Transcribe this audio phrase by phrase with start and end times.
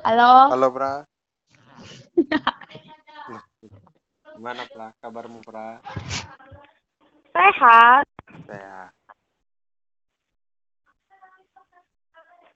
[0.00, 0.56] Halo.
[0.56, 1.04] Halo, Pra.
[4.36, 4.88] Gimana, Pra?
[5.04, 5.76] Kabarmu, Pra?
[7.36, 8.06] Sehat.
[8.48, 8.92] Sehat.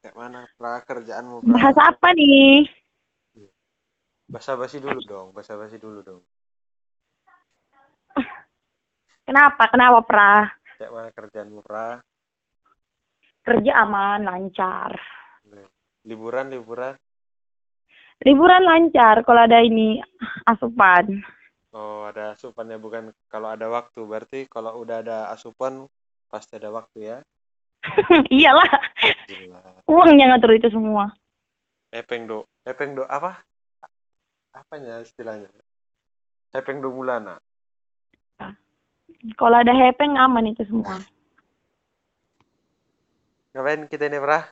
[0.00, 0.80] Kayak mana, Pra?
[0.88, 1.52] Kerjaanmu, Pra?
[1.52, 2.64] Bahas apa nih?
[4.24, 5.28] Basa-basi dulu dong.
[5.36, 6.22] Basa-basi dulu dong.
[9.28, 9.68] Kenapa?
[9.68, 10.32] Kenapa, Pra?
[10.80, 12.00] Kayak mana kerjaanmu, Pra?
[13.44, 14.96] Kerja aman, lancar.
[16.08, 16.96] Liburan, liburan.
[18.22, 19.98] Liburan lancar kalau ada ini
[20.46, 21.24] asupan.
[21.74, 24.06] Oh, ada asupannya bukan kalau ada waktu.
[24.06, 25.90] Berarti kalau udah ada asupan,
[26.30, 27.18] pasti ada waktu ya.
[28.32, 28.70] Iyalah,
[29.28, 29.60] Gila.
[29.90, 31.10] uangnya ngatur itu semua.
[31.90, 32.46] Epeng do.
[32.64, 33.42] Epeng do apa?
[34.54, 35.50] Apanya istilahnya?
[36.54, 37.36] Epeng do mulana.
[39.36, 41.00] Kalau ada hepeng aman itu semua.
[43.56, 44.44] Ngapain kita ini, Pra?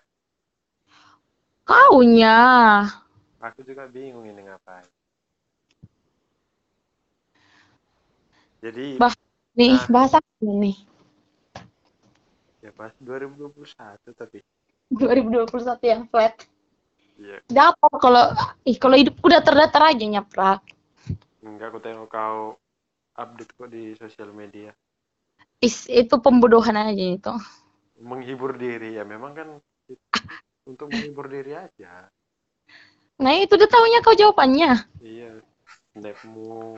[1.68, 2.36] Kaunya.
[3.42, 4.86] Aku juga bingung ini ngapain.
[8.62, 9.18] Jadi, Bah-
[9.52, 9.84] Nih, Nah.
[9.90, 10.78] bahasa nih?
[12.62, 14.38] ya pas 2021 tapi
[14.88, 16.38] 2021 yang flat.
[17.18, 20.62] iya Dapat kalau ih kalau hidupku udah terdatar aja nyaprak.
[21.42, 22.54] enggak aku tengok kau
[23.12, 24.70] update kok di sosial media
[25.58, 27.34] Is, itu pembodohan aja itu.
[27.98, 29.48] menghibur diri ya memang kan
[30.64, 32.06] untuk menghibur diri aja
[33.22, 34.70] Nah itu udah tahunya kau jawabannya.
[35.02, 35.30] iya
[35.94, 36.74] snapmu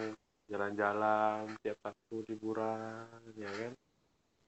[0.52, 3.08] jalan-jalan tiap Sabtu liburan
[3.40, 3.72] ya kan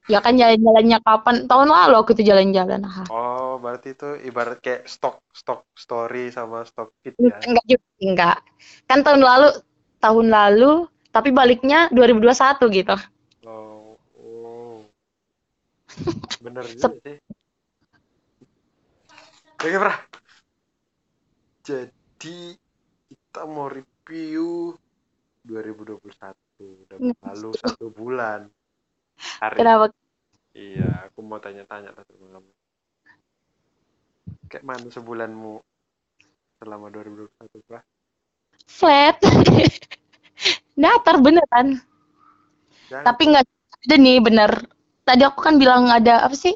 [0.06, 1.50] Ya kan jalan-jalannya kapan?
[1.50, 2.78] Tahun lalu aku tuh jalan-jalan.
[3.10, 8.38] Oh berarti itu ibarat kayak stok stok story sama stok feed ya enggak juga, enggak.
[8.86, 9.50] Kan tahun lalu,
[9.98, 12.96] tahun lalu, tapi baliknya 2021 gitu.
[13.50, 14.78] oh, oh.
[16.44, 17.18] bener juga sih
[19.56, 19.94] oke Pra
[21.66, 22.38] jadi
[23.10, 24.78] kita mau review
[25.42, 25.98] 2021
[26.86, 28.46] udah lalu satu bulan
[29.42, 29.90] hari Kenapa?
[30.54, 32.50] iya aku mau tanya-tanya lah sama kamu
[34.46, 35.58] kayak mana sebulanmu
[36.62, 37.82] selama 2021 Pra
[38.66, 39.16] Flat.
[40.82, 41.80] Datar beneran.
[42.90, 44.50] Jangan Tapi enggak ada nih bener.
[45.06, 46.52] Tadi aku kan bilang ada apa sih?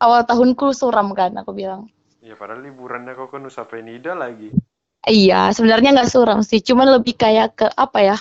[0.00, 1.90] Awal tahunku suram kan aku bilang.
[2.20, 4.52] Ya padahal liburannya kau kan Nusa Penida lagi
[5.00, 8.16] Iya, sebenarnya nggak suram sih, cuman lebih kayak ke apa ya?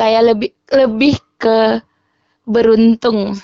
[0.00, 1.84] Kayak lebih lebih ke
[2.48, 3.36] beruntung.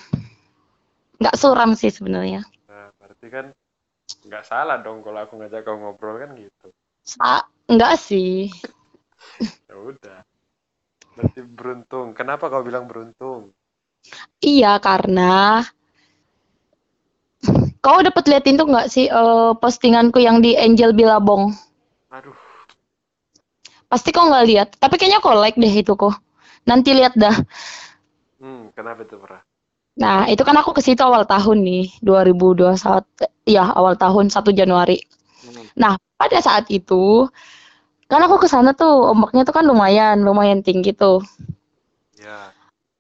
[1.21, 2.49] Nggak suram sih sebenarnya.
[2.65, 3.47] nah berarti kan
[4.25, 6.73] nggak salah dong kalau aku ngajak kau ngobrol kan gitu
[7.05, 8.49] Sa nggak sih.
[9.69, 10.25] ya udah
[11.13, 13.53] berarti beruntung kenapa kau bilang beruntung
[14.41, 15.61] Iya, karena
[17.89, 21.57] kau dapat liatin tuh nggak sih eh, postinganku yang di Angel Bilabong?
[22.17, 22.37] aduh
[23.91, 24.69] Pasti kau nggak lihat.
[24.83, 26.15] Tapi kayaknya kau like deh itu kok.
[26.69, 27.33] Nanti lihat dah.
[28.41, 29.39] hmm, kenapa itu Pra
[29.99, 33.03] Nah, itu kan aku ke situ awal tahun nih, 2021.
[33.43, 35.03] Ya, awal tahun 1 Januari.
[35.43, 37.27] Hmm, Nah, pada saat itu,
[38.11, 41.19] kan aku ke sana tuh, ombaknya tuh kan lumayan, lumayan tinggi tuh.
[42.19, 42.53] ya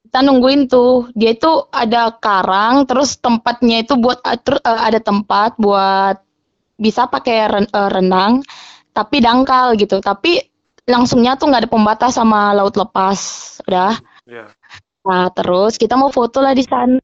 [0.08, 4.96] Kita nungguin tuh, dia itu ada karang, terus tempatnya itu buat, eh, ter- eh, ada
[5.04, 6.16] tempat buat
[6.80, 8.40] bisa pakai ren- eh, renang,
[8.96, 10.00] tapi dangkal gitu.
[10.00, 10.40] Tapi
[10.88, 13.20] langsungnya tuh nggak ada pembatas sama laut lepas,
[13.68, 14.00] udah.
[14.24, 14.48] ya
[15.08, 17.00] Nah, terus kita mau foto lah di sana.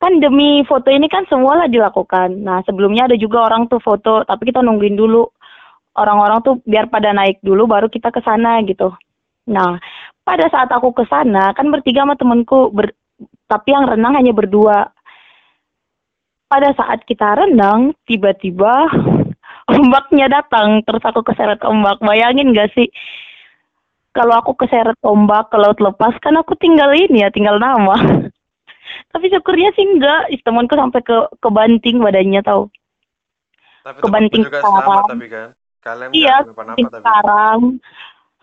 [0.00, 2.40] Kan demi foto ini kan semua lah dilakukan.
[2.40, 5.24] Nah, sebelumnya ada juga orang tuh foto, tapi kita nungguin dulu
[5.96, 8.92] orang-orang tuh biar pada naik dulu baru kita ke sana gitu.
[9.48, 9.76] Nah,
[10.24, 12.96] pada saat aku ke sana kan bertiga sama temenku ber-
[13.44, 14.88] tapi yang renang hanya berdua.
[16.44, 18.88] Pada saat kita renang, tiba-tiba
[19.74, 21.98] ombaknya datang, terus aku keseret ombak.
[22.00, 22.88] Bayangin gak sih?
[24.14, 27.98] kalau aku keseret ombak ke laut lepas kan aku tinggal ini ya tinggal nama
[29.12, 32.70] tapi syukurnya sih enggak temanku sampai ke kebanting badannya tahu
[33.82, 35.08] tapi Kebanting temanku juga selamat sarang.
[35.10, 35.48] tapi kan
[35.84, 37.58] kalian Iya, tapi sekarang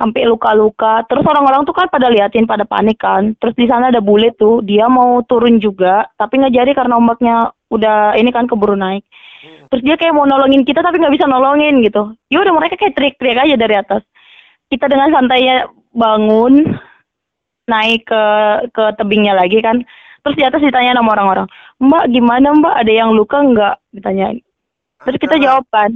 [0.01, 1.06] sampai luka-luka.
[1.06, 3.38] Terus orang-orang tuh kan pada liatin pada panik kan.
[3.38, 7.53] Terus di sana ada bule tuh dia mau turun juga tapi nggak jadi karena ombaknya
[7.69, 9.06] udah ini kan keburu naik.
[9.45, 12.18] Hmm, terus dia kayak mau nolongin kita tapi nggak bisa nolongin gitu.
[12.33, 14.01] Ya udah mereka kayak teriak-teriak aja dari atas.
[14.74, 16.81] Kita dengan santainya bangun
[17.69, 18.24] naik ke
[18.74, 19.86] ke tebingnya lagi kan.
[20.25, 21.45] Terus di atas ditanya sama orang-orang
[21.77, 22.74] mbak gimana mbak?
[22.81, 23.75] Ada yang luka nggak?
[23.94, 24.33] Ditanya
[25.06, 25.44] terus kita ada.
[25.44, 25.92] jawab kan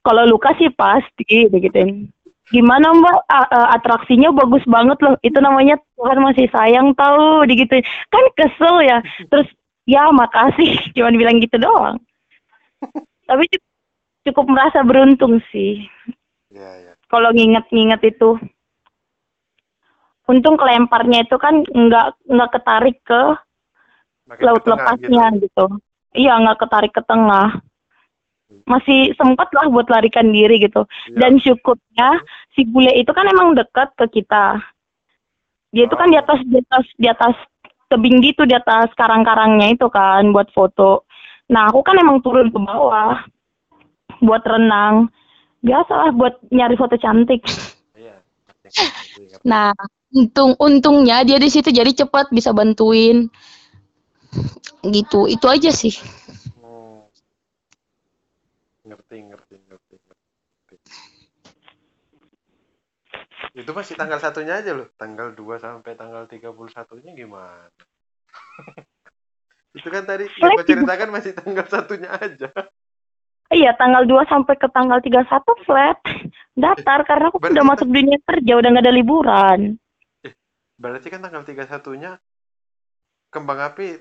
[0.00, 2.08] kalau luka sih pasti digituin
[2.46, 7.82] gimana mbak A- a- atraksinya bagus banget loh itu namanya Tuhan masih sayang tahu digituin
[8.08, 9.50] kan kesel ya terus
[9.84, 11.98] ya makasih cuman bilang gitu doang
[13.26, 13.66] tapi cu-
[14.30, 15.86] cukup merasa beruntung sih
[16.46, 16.92] Iya, iya.
[17.10, 18.38] kalau nginget-nginget itu.
[20.26, 23.22] Untung kelemparnya itu kan nggak nggak ketarik ke
[24.26, 25.66] Makin laut ke tengah lepasnya gitu.
[26.16, 27.60] Iya nggak ketarik ke tengah.
[28.66, 30.84] Masih sempat lah buat larikan diri gitu.
[31.10, 31.16] Iya.
[31.22, 32.08] Dan syukurnya
[32.54, 34.58] si bule itu kan emang dekat ke kita.
[35.70, 37.34] Dia itu kan di atas di atas di atas
[37.86, 41.06] tebing gitu di atas karang-karangnya itu kan buat foto.
[41.46, 43.22] Nah aku kan emang turun ke bawah
[44.18, 45.10] buat renang.
[45.62, 47.42] Biasalah buat nyari foto cantik.
[47.94, 48.18] Iya.
[48.66, 49.46] Ngerti.
[49.46, 49.70] Nah
[50.10, 53.30] untung untungnya dia di situ jadi cepat bisa bantuin.
[54.82, 55.94] Gitu itu aja sih.
[56.62, 57.06] Hmm.
[58.86, 60.76] Ngerti, ngerti, ngerti, ngerti.
[63.96, 64.88] Tanggal satunya aja loh.
[65.00, 67.72] Tanggal 2 sampai tanggal 31-nya gimana?
[69.76, 72.48] Itu kan tadi yang ceritakan masih tanggal satunya aja.
[73.46, 75.24] Iya tanggal 2 sampai ke tanggal 31
[75.64, 75.98] flat.
[76.56, 79.60] Datar karena aku Berarti udah masuk dunia kerja udah nggak ada liburan.
[80.76, 82.20] Berarti kan tanggal 31-nya
[83.32, 84.00] kembang api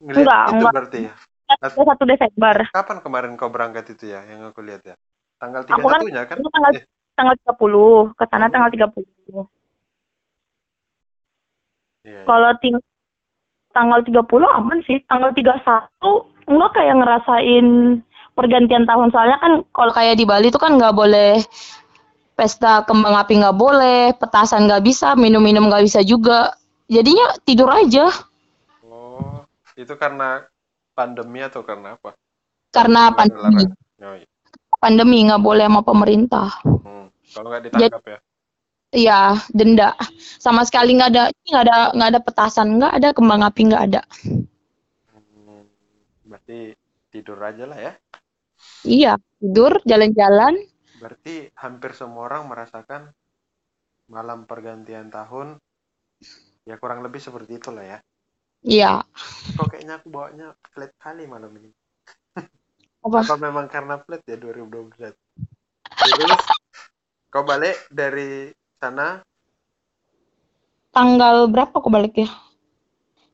[0.00, 0.72] ngeliat Enggak, itu enggak.
[0.72, 1.14] berarti ya.
[1.60, 2.56] 1 Desember.
[2.72, 4.96] Kapan kemarin kau berangkat itu ya yang aku lihat ya?
[5.36, 6.36] Tanggal Aku kan 31-nya kan?
[6.40, 8.90] tanggal Eh, tanggal 30, ke sana tanggal 30.
[8.94, 9.42] iya,
[12.04, 12.20] iya.
[12.26, 12.76] Kalau ting
[13.74, 15.82] tanggal 30 aman sih, tanggal 31
[16.44, 17.66] enggak kayak ngerasain
[18.34, 21.38] pergantian tahun soalnya kan kalau kayak di Bali itu kan nggak boleh
[22.34, 26.50] pesta kembang api nggak boleh, petasan nggak bisa, minum-minum nggak bisa juga.
[26.90, 28.12] Jadinya tidur aja
[28.84, 29.40] Oh,
[29.72, 30.44] itu karena
[30.92, 32.12] pandemi atau karena apa?
[32.74, 33.70] karena pandemi.
[34.02, 34.33] Oh, iya.
[34.84, 36.52] Pandemi nggak boleh sama pemerintah.
[36.60, 37.08] Hmm.
[37.32, 38.18] Kalau nggak ditangkap ya.
[38.94, 39.20] Iya,
[39.56, 39.96] denda.
[40.36, 44.02] Sama sekali nggak ada, nggak ada, nggak ada petasan, nggak ada kembang api, nggak ada.
[44.28, 45.64] Hmm.
[46.28, 46.76] Berarti
[47.08, 47.92] tidur aja lah ya.
[48.84, 50.60] Iya, tidur, jalan-jalan.
[51.00, 53.08] Berarti hampir semua orang merasakan
[54.12, 55.56] malam pergantian tahun
[56.68, 57.98] ya kurang lebih seperti itulah ya.
[58.64, 59.04] Iya.
[59.56, 61.72] Kok kayaknya aku bawanya flat kali malam ini.
[63.04, 63.20] Apa?
[63.20, 65.12] Apa memang karena flat ya 2021?
[65.94, 66.42] Terus
[67.28, 68.48] kau balik dari
[68.80, 69.20] sana
[70.94, 72.30] Tanggal berapa aku balik ya?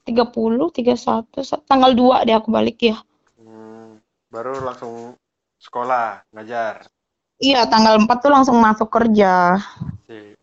[0.09, 2.97] 30, 31, sa- tanggal 2 deh aku balik ya.
[3.37, 4.01] hmm,
[4.33, 5.15] baru langsung
[5.61, 6.89] sekolah ngajar.
[7.41, 9.61] Iya, tanggal 4 tuh langsung masuk kerja.
[10.09, 10.37] Sih.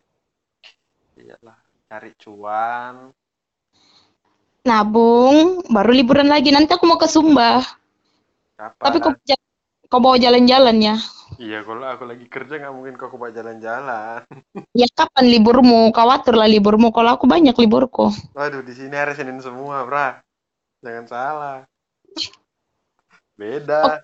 [1.18, 1.58] Iyalah,
[1.90, 3.10] cari cuan.
[4.66, 6.50] Nabung, baru liburan lagi.
[6.54, 7.62] Nanti aku mau ke Sumba.
[8.58, 8.84] Kapan?
[8.90, 9.44] Tapi kau, ja-
[9.86, 10.96] kau bawa jalan-jalan ya.
[11.38, 14.26] Iya, kalau aku lagi kerja nggak mungkin kau bawa jalan-jalan.
[14.74, 15.94] Ya kapan liburmu?
[15.94, 16.90] Khawatir lah liburmu.
[16.90, 18.10] Kalau aku banyak liburku.
[18.34, 20.18] Waduh, di sini hari Senin semua, Bra.
[20.82, 21.58] Jangan salah.
[23.38, 24.02] Beda.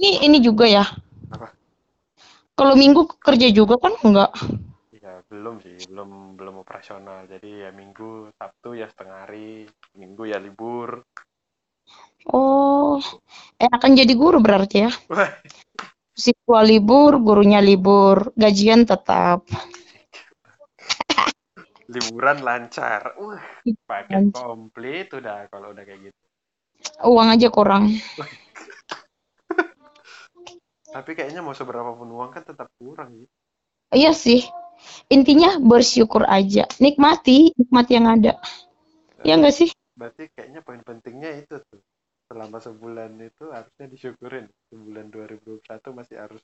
[0.00, 0.84] Ini ini juga ya.
[1.28, 1.52] Apa?
[2.56, 4.32] Kalau minggu kerja juga kan enggak?
[5.00, 7.24] Ya, belum sih, belum belum operasional.
[7.28, 9.64] Jadi ya Minggu, Sabtu ya setengah hari,
[9.96, 11.04] Minggu ya libur.
[12.28, 13.00] Oh,
[13.56, 14.92] enakan jadi guru berarti ya.
[16.12, 19.48] Siswa libur, gurunya libur, gajian tetap.
[21.90, 23.18] liburan lancar.
[23.18, 26.20] Wah, paket komplit udah kalau udah kayak gitu.
[27.04, 27.90] Uang aja kurang.
[30.94, 33.30] Tapi kayaknya mau seberapa pun uang kan tetap kurang gitu.
[33.90, 34.46] Iya sih.
[35.10, 36.66] Intinya bersyukur aja.
[36.78, 38.38] Nikmati, nikmati yang ada.
[39.26, 39.68] Ya enggak sih?
[39.98, 41.82] Berarti kayaknya poin pentingnya itu tuh.
[42.30, 44.46] Selama sebulan itu harusnya disyukurin.
[44.70, 46.42] Sebulan 2021 masih harus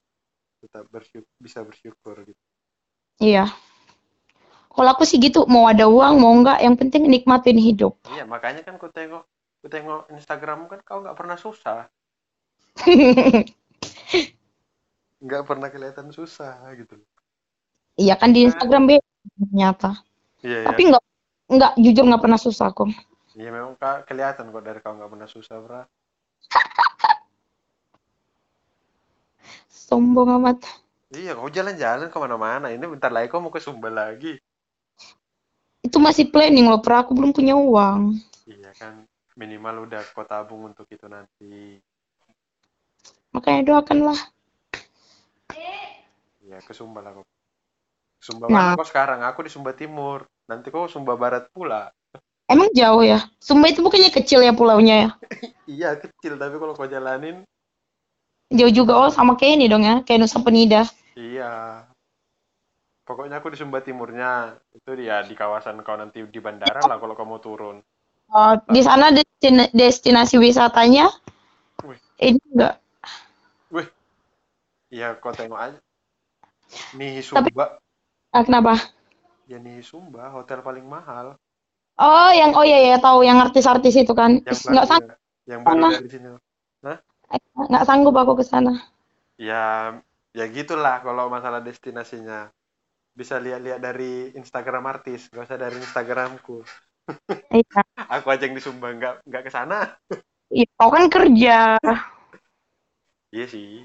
[0.58, 2.42] tetap bersyukur, bisa bersyukur gitu.
[3.22, 3.46] Iya.
[4.74, 7.96] Kalau aku sih gitu, mau ada uang, mau enggak, yang penting nikmatin hidup.
[8.10, 9.24] Iya, makanya kan ku tengok
[9.62, 11.86] ku tengok Instagrammu kan kau nggak pernah susah.
[15.16, 17.00] Nggak pernah kelihatan susah gitu.
[17.96, 19.00] Iya kan di Instagram be
[19.48, 19.96] nyata.
[20.44, 20.68] Iya, iya.
[20.68, 21.04] Tapi enggak
[21.48, 22.92] enggak jujur enggak pernah susah kok.
[23.36, 25.84] Iya memang kak kelihatan kok dari kau nggak pernah susah, Bra.
[29.68, 30.64] Sombong amat.
[31.12, 32.72] Iya, kau jalan-jalan ke mana-mana.
[32.72, 34.40] Ini bentar lagi kau mau ke Sumba lagi.
[35.84, 38.18] Itu masih planning loh, pra aku belum punya uang.
[38.48, 39.06] Iya kan,
[39.38, 41.78] minimal udah kau tabung untuk itu nanti.
[43.36, 44.18] Makanya doakanlah.
[46.40, 47.24] Iya, ke Sumba lah kau.
[48.18, 48.74] Sumba Nah.
[48.74, 49.22] kau sekarang?
[49.28, 50.24] Aku di Sumba Timur.
[50.48, 51.92] Nanti kau Sumba Barat pula.
[52.46, 53.26] Emang jauh ya?
[53.42, 55.10] Sumba itu bukannya kecil ya pulaunya ya?
[55.66, 56.38] Iya, kecil.
[56.38, 57.42] Tapi kalau kau jalanin,
[58.54, 60.86] Jauh juga oh sama kayak ini dong ya, kayak Nusa Penida.
[61.18, 61.82] iya.
[63.02, 64.54] Pokoknya aku di Sumba Timurnya.
[64.70, 67.82] Itu dia di kawasan kau nanti di bandara lah kalau kau mau turun.
[68.26, 71.06] Oh, di sana destina- destinasi wisatanya
[71.86, 71.98] Wih.
[72.18, 72.74] ini enggak
[73.70, 73.86] Wih,
[74.90, 75.78] ya kau tengok aja
[76.90, 77.78] Nihi Sumba
[78.34, 78.74] Ah, kenapa?
[79.46, 81.38] ya Nihi Sumba hotel paling mahal
[81.96, 84.44] Oh, yang oh iya ya tahu yang artis-artis itu kan.
[84.44, 85.14] Nggak baru sang, ya,
[85.56, 85.88] yang Sana.
[85.96, 86.28] dari sini
[87.56, 88.72] nggak sanggup aku ke sana.
[89.36, 89.92] ya
[90.32, 92.48] ya gitulah kalau masalah destinasinya
[93.16, 96.60] bisa lihat-lihat dari Instagram artis gak usah dari Instagramku
[97.52, 97.80] Iya.
[98.16, 99.96] aku aja yang di Sumba nggak nggak ke sana
[100.52, 101.76] Iya, kau kan kerja.
[103.34, 103.84] iya sih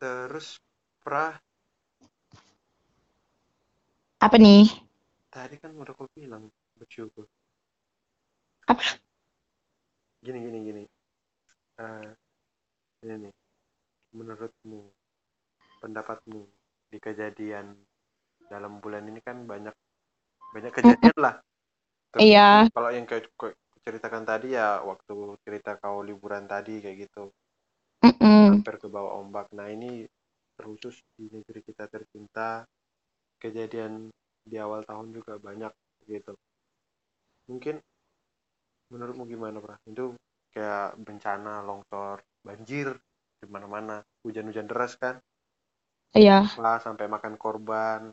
[0.00, 0.58] terus
[1.04, 1.40] pra
[4.22, 4.70] Apa nih?
[5.32, 6.44] tadi kan udah aku bilang
[6.78, 7.26] bersyukur
[8.66, 8.82] Apa?
[10.24, 10.82] gini gini gini
[11.80, 12.10] Eh,
[13.04, 13.34] ini nih
[14.16, 14.80] menurutmu
[15.82, 16.40] pendapatmu
[16.92, 17.66] di kejadian
[18.52, 19.74] dalam bulan ini kan banyak
[20.54, 21.34] banyak kejadian lah
[22.12, 22.68] Terus Iya.
[22.74, 23.50] kalau yang kayak kau
[23.84, 25.14] ceritakan tadi ya waktu
[25.44, 27.32] cerita kau liburan tadi kayak gitu
[28.04, 28.62] Mm-mm.
[28.62, 30.06] hampir ke bawah ombak nah ini
[30.56, 32.48] terkhusus di negeri kita tercinta
[33.42, 34.14] kejadian
[34.46, 35.74] di awal tahun juga banyak
[36.06, 36.38] gitu
[37.50, 37.82] mungkin
[38.94, 39.74] menurutmu gimana Pra?
[39.90, 40.14] itu
[40.54, 42.94] kayak bencana longsor banjir
[43.42, 45.18] di mana-mana hujan-hujan deras kan
[46.12, 46.44] Iya.
[46.60, 48.12] Wah, sampai makan korban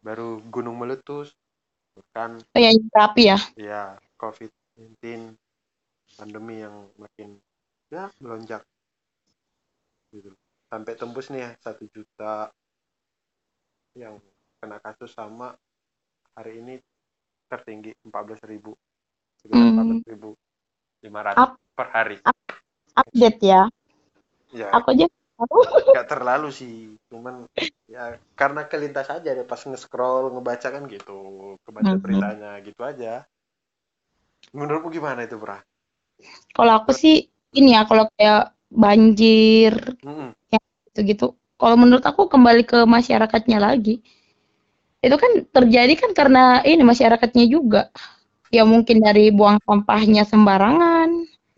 [0.00, 1.36] baru gunung meletus
[2.16, 3.38] kan Oh iya, yang terapi ya.
[3.56, 3.82] ya
[4.16, 5.36] COVID-19
[6.16, 7.36] pandemi yang makin
[7.92, 8.64] ya melonjak
[10.12, 10.32] gitu
[10.72, 12.48] sampai tembus nih ya satu juta
[13.94, 14.18] yang
[14.58, 15.54] kena kasus sama
[16.34, 16.74] hari ini
[17.46, 18.72] tertinggi 14.000 ribu
[19.54, 20.02] Hmm.
[20.02, 21.50] 14.500 Up.
[21.78, 22.16] per hari
[22.94, 23.60] Update ya.
[24.54, 25.06] ya Aku aja
[25.94, 26.74] nggak terlalu sih
[27.10, 27.46] cuman
[27.86, 31.18] ya karena kelintas aja deh pas nge-scroll ngebaca kan gitu
[31.62, 32.02] kebaca Mhm.
[32.02, 33.22] beritanya gitu aja
[34.54, 35.58] menurutmu gimana itu Bra?
[36.54, 37.26] Kalau aku sih
[37.58, 39.74] ini ya, kalau kayak banjir
[40.06, 40.30] Mm-mm.
[40.94, 41.34] gitu-gitu.
[41.64, 44.04] Kalau menurut aku kembali ke masyarakatnya lagi.
[45.06, 47.82] Itu kan terjadi kan karena ini masyarakatnya juga.
[48.56, 51.10] Ya mungkin dari buang sampahnya sembarangan.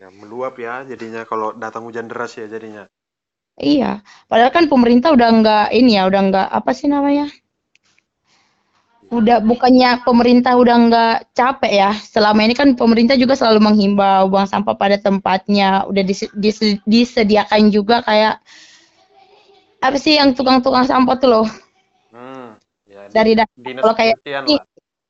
[0.03, 2.85] ya meluap ya jadinya kalau datang hujan deras ya jadinya
[3.73, 3.91] Iya,
[4.31, 7.27] padahal kan pemerintah udah nggak ini ya, udah nggak apa sih namanya?
[9.07, 11.91] Udah bukannya pemerintah udah nggak capek ya.
[11.95, 15.87] Selama ini kan pemerintah juga selalu menghimbau buang sampah pada tempatnya.
[15.87, 18.43] Udah dis- dis- disediakan juga kayak
[19.89, 21.47] apa sih yang tukang-tukang sampah tuh loh
[22.13, 22.47] hmm,
[22.91, 24.57] ya, dari da- dinas kalau kayak ini,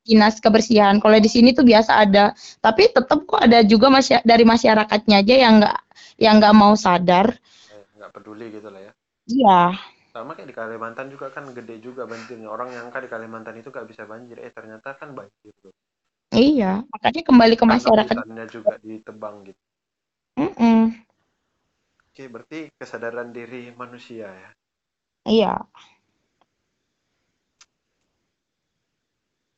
[0.07, 1.03] dinas kebersihan.
[1.03, 2.31] Kalau di sini tuh biasa ada,
[2.63, 5.77] tapi tetap kok ada juga masya- dari masyarakatnya aja yang nggak
[6.23, 7.35] yang nggak mau sadar.
[7.73, 8.93] Eh, nggak peduli gitu lah ya
[9.27, 9.75] Iya,
[10.15, 13.69] sama kayak di Kalimantan juga kan gede juga banjirnya orang yang kan di Kalimantan itu
[13.69, 15.75] nggak bisa banjir eh ternyata kan banjir tuh
[16.33, 16.83] iya.
[16.93, 18.17] Makanya kembali ke masyarakat.
[18.55, 19.63] juga ditebang gitu
[20.39, 20.93] Mm-mm.
[22.09, 24.51] oke berarti kesadaran diri manusia ya
[25.27, 25.59] Iya.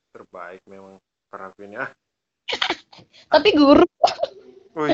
[0.09, 0.99] terbaik memang
[1.29, 1.91] peraku ini ah
[3.31, 3.85] Tapi guru,
[4.75, 4.91] woi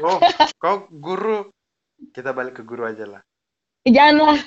[0.00, 0.18] oh
[0.56, 1.50] kau guru
[2.16, 3.22] kita balik ke guru aja lah
[3.84, 4.40] janganlah.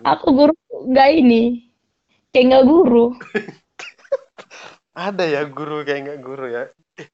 [0.00, 0.54] Aku guru
[0.88, 1.68] nggak ini,
[2.32, 3.12] kayak nggak guru.
[4.96, 6.64] ada ya guru kayak nggak guru ya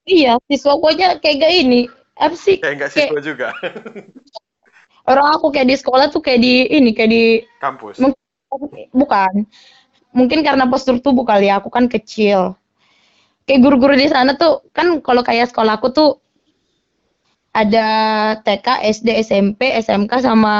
[0.02, 1.80] Iya, siswa aja kayak gak ini.
[2.18, 2.58] Apa sih?
[2.58, 3.48] kayak nggak Kayak- siswa juga
[5.06, 7.24] Orang aku kayak di sekolah tuh kayak di ini, kayak di
[7.62, 8.18] kampus Mung-
[8.90, 9.46] bukan.
[10.10, 12.58] Mungkin karena postur tubuh kali ya, aku kan kecil.
[13.46, 16.10] Kayak guru-guru di sana tuh kan kalau kayak sekolah aku tuh
[17.54, 17.88] ada
[18.42, 20.56] TK, SD, SMP, SMK sama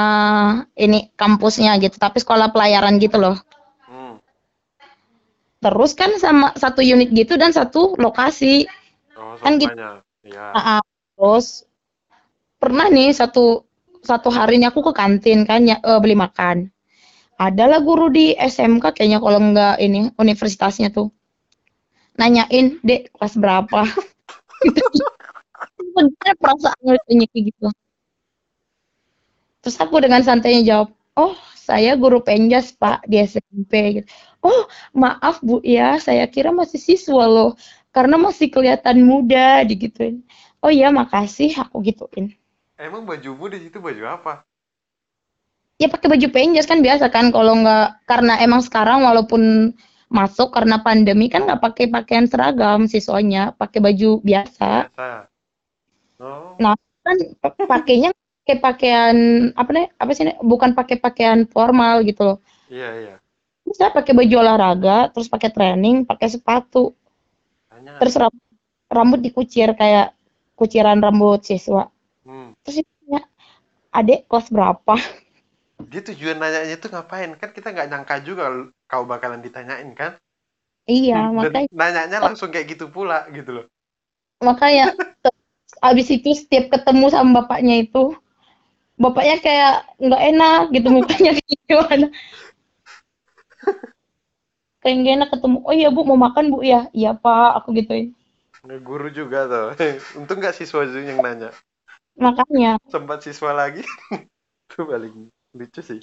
[0.73, 3.35] ini kampusnya gitu, tapi sekolah pelayaran gitu loh.
[3.85, 4.17] hmm.
[5.61, 8.65] Terus kan sama satu unit gitu dan satu lokasi.
[9.19, 9.75] oh Kan gitu.
[10.23, 10.55] ya
[11.17, 11.67] terus
[12.57, 13.66] pernah nih satu
[14.09, 16.57] satu hari ini aku ke kantin kan ya, eh, beli makan.
[17.47, 21.07] Adalah guru di SMK kayaknya kalau enggak ini universitasnya tuh.
[22.19, 23.81] Nanyain, "Dek, kelas berapa?"
[24.65, 25.03] Gitu.
[25.95, 27.67] Bener perasaan lucunya kayak gitu.
[29.63, 34.07] Terus aku dengan santainya jawab, "Oh, saya guru penjas, Pak, di SMP." gitu.
[34.45, 37.51] "Oh, maaf, Bu ya, saya kira masih siswa loh,
[37.95, 40.21] karena masih kelihatan muda." digituin.
[40.61, 42.37] "Oh iya, makasih," aku gituin.
[42.85, 44.33] Emang bajumu di situ baju apa
[45.77, 49.43] Ya pakai baju penjas kan biasa kan kalau nggak karena emang sekarang walaupun
[50.09, 54.89] masuk karena pandemi kan nggak pakai pakaian seragam siswanya, pakai baju biasa.
[54.89, 55.29] biasa
[56.19, 56.57] oh
[57.05, 58.09] Kan pa- pakainya
[58.43, 59.15] pakai pakaian
[59.55, 59.85] apa nih?
[60.01, 60.23] Apa sih?
[60.27, 60.37] Nek?
[60.43, 62.37] Bukan pakai pakaian formal gitu loh.
[62.71, 63.15] iya iya
[63.69, 66.83] Bisa pakai baju olahraga, terus pakai training, pakai sepatu,
[67.71, 68.41] hanya terus ram-
[68.97, 70.07] rambut dikucir kayak
[70.57, 71.83] kuciran rambut siswa.
[72.27, 72.51] Hmm.
[72.63, 73.21] Terus dia tanya,
[73.99, 74.95] adek kelas berapa?
[75.91, 77.31] Dia tujuan nanyanya itu ngapain?
[77.41, 78.43] Kan kita nggak nyangka juga
[78.91, 80.11] kau bakalan ditanyain kan?
[80.87, 83.65] Iya, Dan makanya nanyanya langsung kayak gitu pula gitu loh.
[84.47, 84.85] makanya
[85.89, 88.15] abis itu setiap ketemu sama bapaknya itu,
[88.97, 91.31] bapaknya kayak nggak enak gitu mukanya
[91.69, 92.07] gimana.
[94.81, 95.57] Kayak nggak enak ketemu.
[95.67, 96.79] Oh iya bu mau makan bu ya?
[96.99, 98.07] Iya pak, aku gituin.
[98.87, 99.67] Guru juga tuh.
[100.19, 101.49] Untung nggak siswa yang nanya.
[102.17, 103.85] Makanya Sempat siswa lagi.
[104.67, 105.97] Itu paling lucu sih.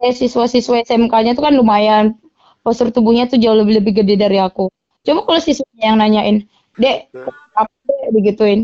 [0.00, 2.16] kayak siswa-siswa SMK-nya tuh kan lumayan
[2.64, 4.72] postur tubuhnya tuh jauh lebih lebih gede dari aku.
[5.04, 6.36] Coba kalau siswanya yang nanyain,
[6.80, 7.12] dek,
[7.52, 8.60] apa dek, digituin.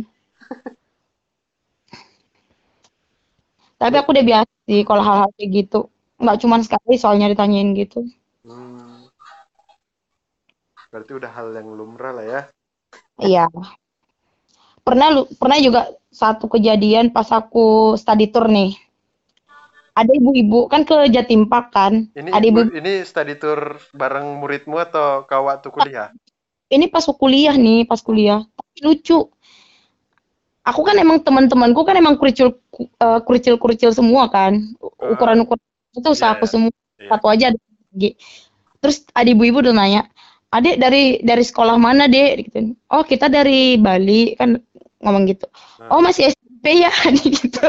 [3.81, 5.81] Tapi aku udah biasa sih kalau hal-hal kayak gitu.
[6.21, 8.05] Nggak cuma sekali soalnya ditanyain gitu.
[8.45, 9.09] Hmm.
[10.93, 12.41] Berarti udah hal yang lumrah lah ya.
[13.21, 13.45] Iya.
[14.91, 18.75] Pernah lu pernah juga satu kejadian pas aku study tour nih.
[19.95, 22.11] Ada ibu-ibu kan ke Jatim Park kan.
[22.11, 26.11] Ini Ada ibu ini study tour bareng muridmu atau kau waktu kuliah?
[26.71, 28.47] ini pas kuliah nih, pas kuliah.
[28.47, 29.27] Tapi lucu.
[30.63, 34.75] Aku kan emang teman-temanku kan emang kuricil eh, kuricil-kuricil semua kan.
[34.79, 35.63] Ukuran-ukuran
[35.95, 36.53] itu usaha Iya, aku iya.
[36.53, 36.71] semua.
[36.71, 37.09] Iya.
[37.11, 37.59] Satu aja ada.
[38.81, 40.03] Terus ada ibu-ibu udah nanya,
[40.55, 42.79] "Adek dari dari sekolah mana, Dek?" gitu.
[42.87, 44.63] "Oh, kita dari Bali." Kan
[45.01, 45.47] ngomong gitu.
[45.81, 45.97] Nah.
[45.97, 46.93] "Oh, masih SMP ya?"
[47.27, 47.61] gitu.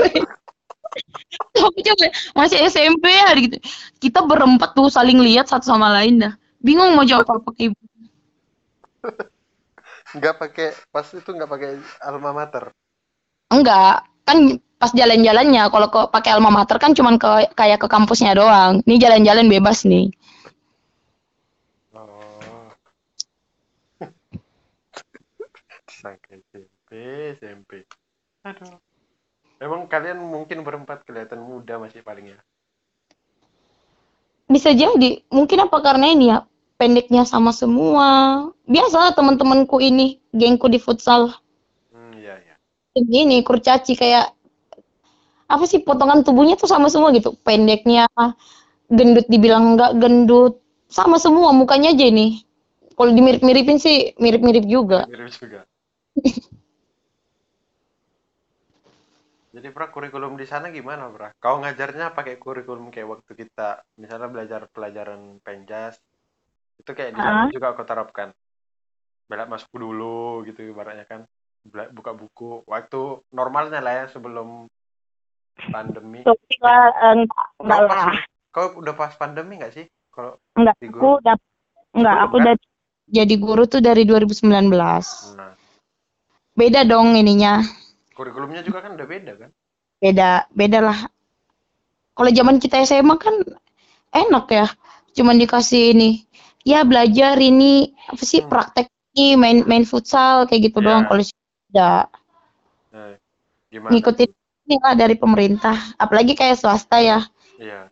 [1.55, 3.57] Aku coba masih SMP ya gitu.
[4.03, 6.33] Kita berempat tuh saling lihat satu sama lain dah.
[6.59, 7.79] Bingung mau jawab apa ke ibu.
[10.17, 12.67] Nggak pakai pas itu nggak pakai alma mater.
[13.47, 18.35] Enggak, kan pas jalan-jalannya kalau ke pakai alma mater kan cuman ke kayak ke kampusnya
[18.35, 18.83] doang.
[18.83, 20.11] Ini jalan-jalan bebas nih.
[21.95, 22.75] Oh.
[25.87, 26.35] Sangka
[26.91, 27.87] SMP.
[28.43, 28.75] Aduh.
[29.61, 32.39] Emang kalian mungkin berempat kelihatan muda masih paling ya.
[34.51, 36.43] Bisa jadi, mungkin apa karena ini ya
[36.75, 38.49] pendeknya sama semua.
[38.67, 41.31] Biasa teman-temanku ini, gengku di futsal.
[41.93, 42.55] Hmm, iya iya.
[42.97, 44.33] Ini kurcaci kayak
[45.45, 47.37] apa sih potongan tubuhnya tuh sama semua gitu.
[47.45, 48.09] Pendeknya,
[48.91, 50.59] gendut dibilang enggak gendut,
[50.91, 52.43] sama semua mukanya aja ini.
[52.97, 55.07] Kalau dimirip-miripin sih mirip-mirip juga.
[55.07, 55.61] Mirip juga.
[59.61, 61.29] Jadi pra kurikulum di sana gimana pra?
[61.37, 66.01] Kau ngajarnya pakai kurikulum kayak waktu kita misalnya belajar pelajaran penjas
[66.81, 68.33] itu kayak di sana juga kau terapkan.
[69.29, 71.29] Belak masuk dulu gitu ibaratnya kan.
[71.93, 74.65] Buka buku waktu normalnya lah ya sebelum
[75.69, 76.25] pandemi.
[76.25, 77.93] Lah, eh, enggak, enggak Kau lah.
[77.93, 78.17] pas
[78.49, 79.85] kau udah pas pandemi nggak sih?
[80.09, 81.37] Kalau Enggak, di aku udah
[81.93, 82.41] enggak, aku kan?
[82.41, 82.53] udah
[83.13, 84.73] jadi guru tuh dari 2019.
[85.37, 85.53] nah,
[86.57, 87.61] Beda dong ininya.
[88.21, 89.49] Kurikulumnya juga kan udah beda kan?
[89.97, 90.99] Beda, beda lah.
[92.13, 93.33] Kalau zaman kita SMA kan
[94.13, 94.69] enak ya.
[95.17, 96.29] Cuman dikasih ini.
[96.61, 98.49] Ya belajar ini apa sih Hmm.
[98.53, 98.85] praktek
[99.17, 100.85] ini main main futsal kayak gitu Iya.
[100.85, 101.03] doang.
[101.09, 101.23] Kalau
[102.91, 103.17] Nah,
[103.73, 103.89] gimana?
[103.89, 104.29] ngikutin
[104.69, 105.73] ini lah dari pemerintah.
[105.97, 107.25] Apalagi kayak swasta ya.
[107.57, 107.89] Iya.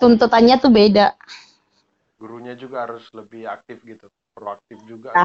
[0.00, 1.12] Tuntutannya tuh beda.
[2.18, 5.22] gurunya juga harus lebih aktif gitu proaktif juga Ah.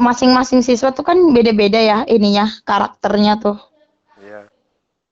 [0.00, 3.56] Masing-masing siswa tuh kan beda-beda ya ininya, karakternya tuh.
[4.18, 4.48] iya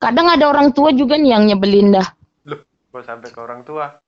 [0.01, 2.09] Kadang ada orang tua juga nih yang nyebelin dah.
[2.49, 4.01] loh kok sampai ke orang tua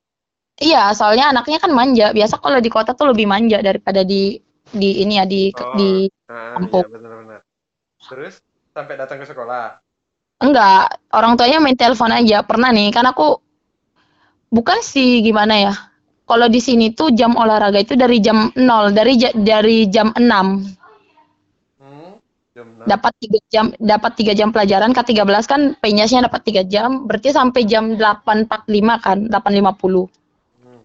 [0.61, 2.13] Iya, soalnya anaknya kan manja.
[2.13, 4.37] Biasa kalau di kota tuh lebih manja daripada di
[4.71, 5.73] di ini ya di Oh.
[5.75, 6.85] di nah, Kampung.
[6.85, 7.39] iya benar-benar
[8.09, 8.41] terus
[8.73, 9.77] sampai datang ke sekolah
[10.41, 12.41] enggak, orang tuanya main telepon aja.
[12.41, 13.37] Pernah nih, kan aku
[14.49, 15.73] bukan sih gimana ya.
[16.31, 20.23] Kalau di sini tuh jam olahraga itu dari jam 0, dari dari jam 6.
[20.23, 22.11] hmm,
[22.55, 22.67] jam.
[22.87, 27.67] Dapat 3 jam dapat 3 jam pelajaran K13 kan penjasnya dapat 3 jam, berarti sampai
[27.67, 28.47] jam 8.45
[29.03, 30.07] kan, 8.50.
[30.63, 30.79] Hmm,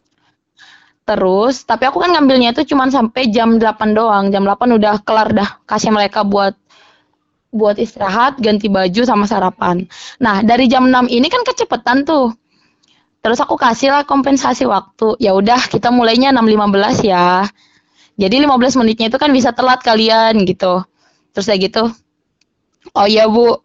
[1.06, 4.34] Terus, tapi aku kan ngambilnya itu cuma sampai jam 8 doang.
[4.34, 5.62] Jam 8 udah kelar dah.
[5.62, 6.58] Kasih mereka buat
[7.54, 9.86] buat istirahat, ganti baju sama sarapan.
[10.18, 12.34] Nah, dari jam 6 ini kan kecepetan tuh.
[13.26, 15.18] Terus aku kasih lah kompensasi waktu.
[15.18, 17.42] Ya udah, kita mulainya 6.15 ya.
[18.14, 20.86] Jadi 15 menitnya itu kan bisa telat kalian gitu.
[21.34, 21.90] Terus kayak gitu.
[22.94, 23.58] Oh iya, Bu.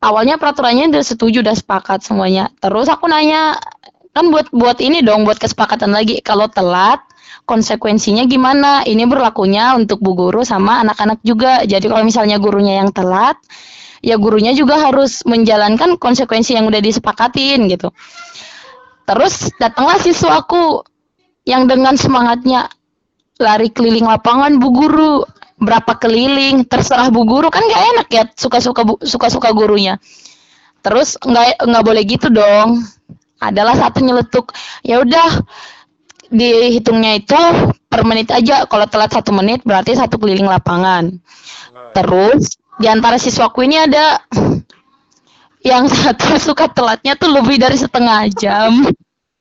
[0.00, 2.48] Awalnya peraturannya udah setuju, udah sepakat semuanya.
[2.64, 3.60] Terus aku nanya,
[4.16, 7.04] kan buat buat ini dong buat kesepakatan lagi kalau telat
[7.44, 12.94] konsekuensinya gimana ini berlakunya untuk bu guru sama anak-anak juga jadi kalau misalnya gurunya yang
[12.94, 13.36] telat
[14.04, 17.88] ya gurunya juga harus menjalankan konsekuensi yang udah disepakatin gitu.
[19.08, 20.84] Terus datanglah siswaku
[21.48, 22.68] yang dengan semangatnya
[23.40, 25.14] lari keliling lapangan bu guru
[25.56, 26.68] berapa keliling?
[26.68, 29.96] Terserah bu guru kan gak enak ya suka-suka suka-suka gurunya.
[30.84, 32.84] Terus nggak nggak boleh gitu dong.
[33.40, 34.52] Adalah satu nyeletuk
[34.84, 35.40] ya udah
[36.28, 37.40] dihitungnya itu
[37.88, 38.68] per menit aja.
[38.68, 41.12] Kalau telat satu menit berarti satu keliling lapangan.
[41.92, 44.18] Terus di antara siswaku ini ada
[45.70, 48.84] yang satu suka telatnya tuh lebih dari setengah jam.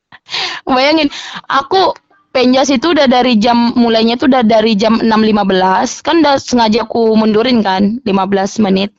[0.69, 1.11] Bayangin
[1.51, 1.93] aku
[2.33, 7.13] penjas itu udah dari jam mulainya tuh udah dari jam 6.15 kan udah sengaja aku
[7.13, 8.95] mundurin kan 15 menit.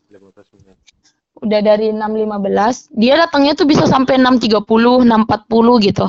[1.45, 6.07] Udah dari 6.15 dia datangnya tuh bisa sampai 6.30 6.40 gitu.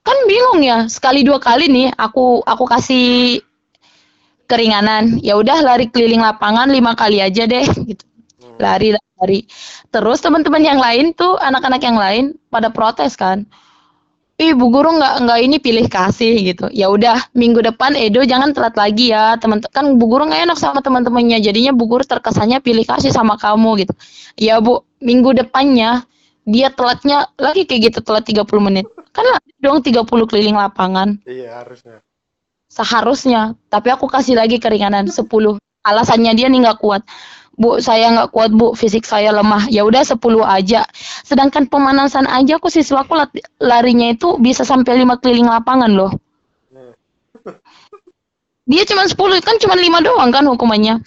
[0.00, 3.40] Kan bingung ya sekali dua kali nih aku aku kasih
[4.50, 5.22] keringanan.
[5.22, 8.02] Ya udah lari keliling lapangan lima kali aja deh gitu.
[8.58, 9.46] Lari lari.
[9.94, 13.46] Terus teman-teman yang lain tuh anak-anak yang lain pada protes kan.
[14.40, 16.66] Ih bu guru nggak nggak ini pilih kasih gitu.
[16.72, 19.36] Ya udah minggu depan Edo jangan telat lagi ya.
[19.38, 21.44] Teman kan bu guru nggak enak sama teman-temannya.
[21.44, 23.94] Jadinya bu guru terkesannya pilih kasih sama kamu gitu.
[24.40, 26.08] Ya bu minggu depannya
[26.48, 28.88] dia telatnya lagi kayak gitu telat 30 menit.
[29.12, 29.28] Kan
[29.60, 31.20] dong 30 keliling lapangan.
[31.28, 32.00] Iya harusnya
[32.70, 35.26] seharusnya tapi aku kasih lagi keringanan 10
[35.82, 37.02] alasannya dia nih nggak kuat
[37.60, 39.68] Bu, saya nggak kuat Bu, fisik saya lemah.
[39.68, 40.16] Ya udah 10
[40.48, 40.88] aja.
[41.28, 43.12] Sedangkan pemanasan aja aku siswaku
[43.60, 46.08] larinya itu bisa sampai 5 keliling lapangan loh.
[48.64, 51.04] Dia cuma 10, kan cuma 5 doang kan hukumannya.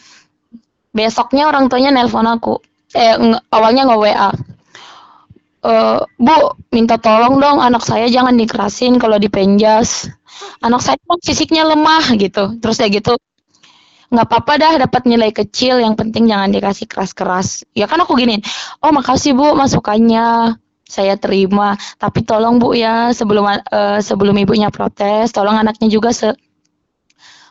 [0.94, 2.62] Besoknya orang tuanya nelpon aku.
[2.94, 3.18] Eh
[3.50, 4.30] awalnya nggak WA.
[5.64, 10.06] Uh, Bu, minta tolong dong anak saya jangan dikerasin kalau dipenjas.
[10.64, 12.58] Anak saya fisiknya lemah gitu.
[12.60, 13.20] Terus ya gitu,
[14.14, 17.66] nggak apa-apa dah dapat nilai kecil yang penting jangan dikasih keras-keras.
[17.74, 18.40] Ya kan aku gini
[18.86, 20.58] oh makasih bu masukannya.
[20.84, 21.74] Saya terima.
[21.98, 26.38] Tapi tolong bu ya sebelum uh, sebelum ibunya protes tolong anaknya juga se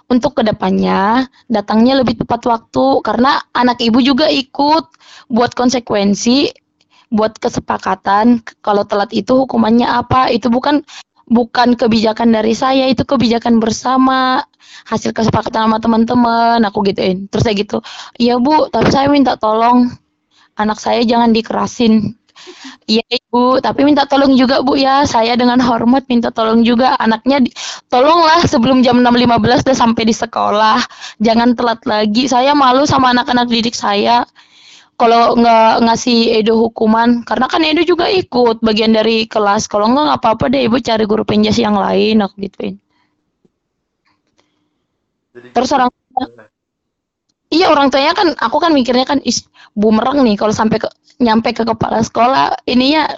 [0.07, 4.85] untuk ke depannya datangnya lebih tepat waktu karena anak ibu juga ikut
[5.33, 6.53] buat konsekuensi
[7.13, 10.33] buat kesepakatan kalau telat itu hukumannya apa.
[10.33, 10.81] Itu bukan
[11.29, 14.43] bukan kebijakan dari saya itu kebijakan bersama
[14.89, 17.79] hasil kesepakatan sama teman-teman aku gituin terus saya gitu
[18.19, 19.93] iya bu tapi saya minta tolong
[20.59, 22.17] anak saya jangan dikerasin
[22.91, 25.07] Iya ibu, tapi minta tolong juga bu ya.
[25.07, 27.39] Saya dengan hormat minta tolong juga anaknya.
[27.39, 27.51] Di,
[27.87, 30.79] tolonglah sebelum jam 6.15 udah sampai di sekolah.
[31.23, 32.27] Jangan telat lagi.
[32.27, 34.27] Saya malu sama anak-anak didik saya.
[35.03, 39.67] Kalau nggak ngasih Edo hukuman, karena kan Edo juga ikut bagian dari kelas.
[39.67, 42.23] Kalau nggak nggak apa-apa deh ibu cari guru penjas yang lain.
[42.23, 42.79] Aku gituin.
[45.35, 46.25] Jadi Terus orang tua,
[47.51, 49.43] iya orang tuanya kan aku kan mikirnya kan is
[49.75, 50.87] bumerang nih kalau sampai ke
[51.19, 53.11] nyampe ke kepala sekolah ininya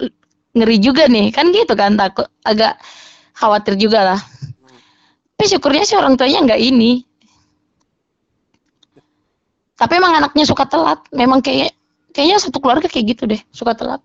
[0.55, 2.81] ngeri juga nih kan gitu kan takut agak
[3.37, 4.19] khawatir juga lah.
[5.35, 7.03] Tapi syukurnya sih orang tuanya nggak ini.
[9.75, 11.03] Tapi emang anaknya suka telat.
[11.11, 11.74] Memang kayak
[12.15, 13.99] kayaknya satu keluarga kayak gitu deh, suka telat.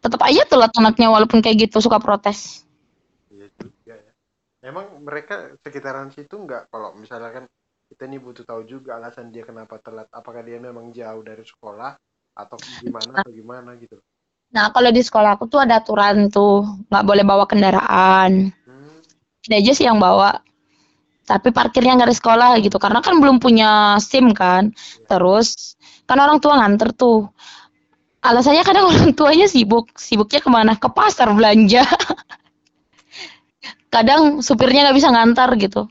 [0.00, 2.64] Tetap aja telat anaknya walaupun kayak gitu suka protes.
[4.62, 7.44] Emang mereka sekitaran situ nggak kalau misalnya kan
[7.92, 10.08] kita nih butuh tahu juga alasan dia kenapa telat.
[10.08, 11.92] Apakah dia memang jauh dari sekolah
[12.32, 14.00] atau gimana atau gimana gitu?
[14.54, 18.54] Nah kalau di sekolah aku tuh ada aturan tuh nggak boleh bawa kendaraan.
[18.64, 19.52] Hmm.
[19.52, 20.40] Aja sih yang bawa.
[21.26, 24.70] Tapi parkirnya nggak di sekolah gitu karena kan belum punya SIM kan.
[24.70, 25.06] Ya.
[25.10, 25.74] Terus
[26.06, 27.30] kan orang tua nganter tuh.
[28.22, 30.78] Alasannya kadang orang tuanya sibuk, sibuknya ke mana?
[30.78, 31.82] Ke pasar belanja.
[33.92, 35.84] kadang supirnya nggak bisa ngantar gitu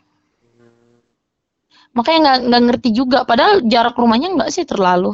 [1.94, 5.14] makanya nggak nggak ngerti juga padahal jarak rumahnya nggak sih terlalu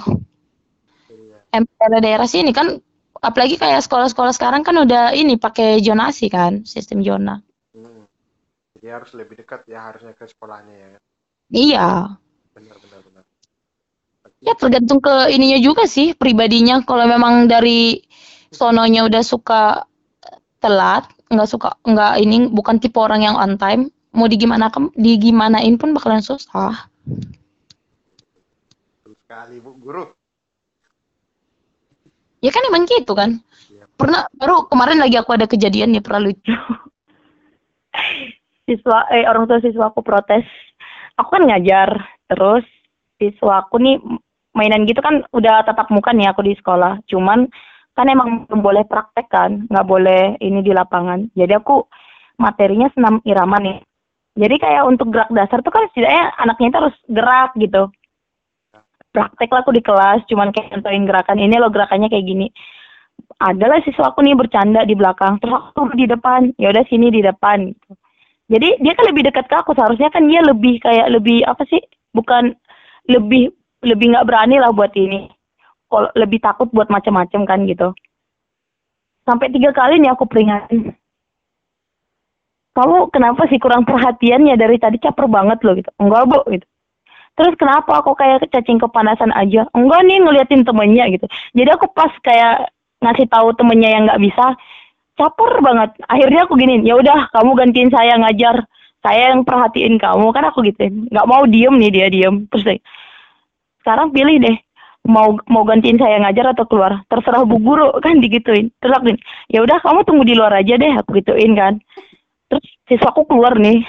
[1.51, 2.79] MPR daerah sini kan
[3.19, 7.41] apalagi kayak sekolah-sekolah sekarang kan udah ini pakai zonasi kan sistem zona
[7.75, 8.07] hmm.
[8.79, 10.89] jadi harus lebih dekat ya harusnya ke sekolahnya ya
[11.51, 11.89] iya
[14.41, 16.81] ya tergantung ke ininya juga sih pribadinya.
[16.85, 18.01] Kalau memang dari
[18.53, 19.83] sononya udah suka
[20.57, 25.93] telat nggak suka nggak ini bukan tipe orang yang on time mau digimana digimanain pun
[25.93, 26.87] bakalan susah.
[29.03, 29.75] Sekali bu.
[29.77, 30.05] Guru.
[32.39, 33.41] Ya kan emang gitu kan.
[33.67, 33.83] Ya.
[33.97, 36.53] pernah baru kemarin lagi aku ada kejadian nih pernah lucu.
[38.67, 40.43] Siswa eh orang tua siswa aku protes.
[41.17, 41.89] Aku kan ngajar
[42.27, 42.67] terus
[43.15, 43.95] siswa aku nih
[44.57, 47.05] mainan gitu kan udah tatap muka nih aku di sekolah.
[47.05, 47.45] Cuman
[47.93, 51.29] kan emang belum boleh praktek kan nggak boleh ini di lapangan.
[51.37, 51.85] Jadi aku
[52.41, 53.77] materinya senam irama nih.
[54.37, 57.83] Jadi kayak untuk gerak dasar tuh kan setidaknya anaknya itu harus gerak gitu.
[59.13, 62.49] Praktek lah aku di kelas cuman kayak nentuin gerakan ini loh gerakannya kayak gini.
[63.41, 67.25] Adalah siswa aku nih bercanda di belakang terus aku di depan ya udah sini di
[67.25, 67.73] depan.
[68.47, 71.83] Jadi dia kan lebih dekat ke aku, seharusnya kan dia lebih kayak lebih apa sih?
[72.15, 72.55] Bukan
[73.11, 75.29] lebih lebih nggak berani lah buat ini.
[75.87, 77.95] Kalau lebih takut buat macam-macam kan gitu.
[79.23, 80.95] Sampai tiga kali nih aku peringatin.
[82.77, 85.89] Kamu kenapa sih kurang perhatian ya dari tadi caper banget loh gitu.
[85.97, 86.67] Enggak bu gitu.
[87.37, 89.69] Terus kenapa aku kayak cacing kepanasan aja?
[89.73, 91.25] Enggak nih ngeliatin temennya gitu.
[91.53, 92.69] Jadi aku pas kayak
[93.01, 94.57] ngasih tahu temennya yang nggak bisa,
[95.17, 95.89] caper banget.
[96.09, 98.65] Akhirnya aku giniin, ya udah kamu gantiin saya ngajar.
[99.05, 101.05] Saya yang perhatiin kamu kan aku gituin.
[101.13, 102.49] Nggak mau diem nih dia diem.
[102.49, 102.81] Terus
[103.87, 104.57] sekarang pilih deh.
[105.07, 106.99] Mau mau gantiin saya ngajar atau keluar.
[107.07, 108.67] Terserah bu guru kan digituin.
[108.83, 109.15] Terus aku
[109.47, 111.79] ya udah kamu tunggu di luar aja deh aku gituin kan.
[112.51, 113.87] Terus siswaku keluar nih.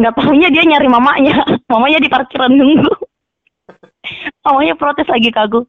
[0.00, 1.44] Nggak tahunya dia nyari mamanya.
[1.72, 2.88] Mamanya di parkiran nunggu.
[4.48, 5.68] Mamanya protes lagi ke aku.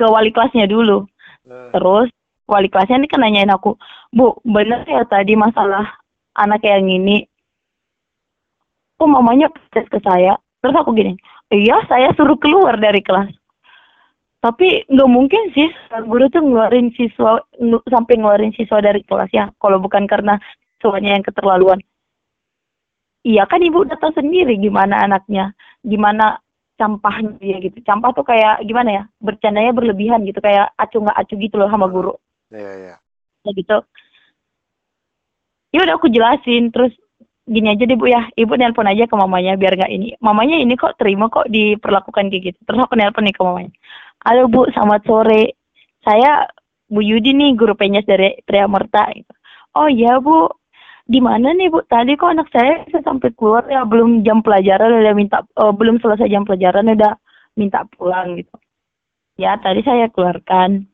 [0.00, 1.04] Ke wali kelasnya dulu.
[1.44, 2.08] Terus
[2.48, 3.76] wali kelasnya ini kan nanyain aku
[4.08, 5.84] bu bener ya tadi masalah
[6.32, 7.28] anak yang ini?
[8.96, 11.12] Kok mamanya protes ke saya terus aku gini
[11.52, 13.28] iya saya suruh keluar dari kelas.
[14.40, 15.68] Tapi nggak mungkin sih
[16.04, 17.40] guru tuh ngeluarin siswa
[17.88, 20.36] sampai ngeluarin siswa dari kelas ya kalau bukan karena
[20.76, 21.80] siswanya yang keterlaluan.
[23.24, 26.44] Iya kan ibu udah tahu sendiri gimana anaknya gimana
[26.76, 27.80] campahnya dia gitu.
[27.88, 31.88] Campah tuh kayak gimana ya bercandanya berlebihan gitu kayak acu nggak acu gitu loh sama
[31.88, 32.12] guru.
[32.52, 32.94] Ya ya.
[33.48, 33.80] ya gitu.
[35.72, 36.92] Ya udah aku jelasin terus
[37.44, 38.28] gini aja deh bu ya.
[38.34, 40.16] Ibu nelpon aja ke mamanya biar nggak ini.
[40.20, 42.58] Mamanya ini kok terima kok diperlakukan kayak gitu.
[42.64, 43.72] Terus aku nelpon nih ke mamanya.
[44.24, 45.56] Halo bu selamat sore.
[46.04, 46.48] Saya
[46.88, 49.32] Bu Yudi nih guru penyes dari Triamerta gitu.
[49.76, 50.48] oh iya bu.
[51.04, 51.84] Di mana nih bu?
[51.84, 56.28] Tadi kok anak saya sampai keluar ya belum jam pelajaran udah minta eh, belum selesai
[56.32, 57.12] jam pelajaran udah
[57.60, 58.54] minta pulang gitu.
[59.36, 60.88] Ya tadi saya keluarkan.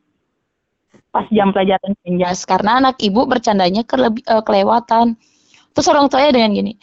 [1.11, 5.15] Pas jam pelajaran penjas karena anak ibu bercandanya keleb- eh, kelewatan.
[5.71, 6.73] Terus orang tuanya dengan gini,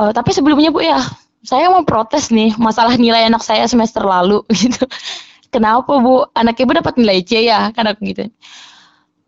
[0.00, 1.00] "Eh, tapi sebelumnya bu ya,
[1.42, 4.86] saya mau protes nih masalah nilai anak saya semester lalu gitu.
[5.52, 6.24] Kenapa bu?
[6.32, 7.68] Anak ibu dapat nilai C ya?
[7.76, 8.30] Kan aku gitu.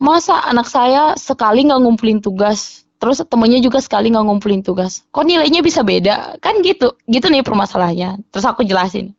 [0.00, 5.04] Masa anak saya sekali nggak ngumpulin tugas, terus temennya juga sekali nggak ngumpulin tugas.
[5.12, 6.40] Kok nilainya bisa beda?
[6.40, 8.24] Kan gitu, gitu nih permasalahannya.
[8.32, 9.12] Terus aku jelasin.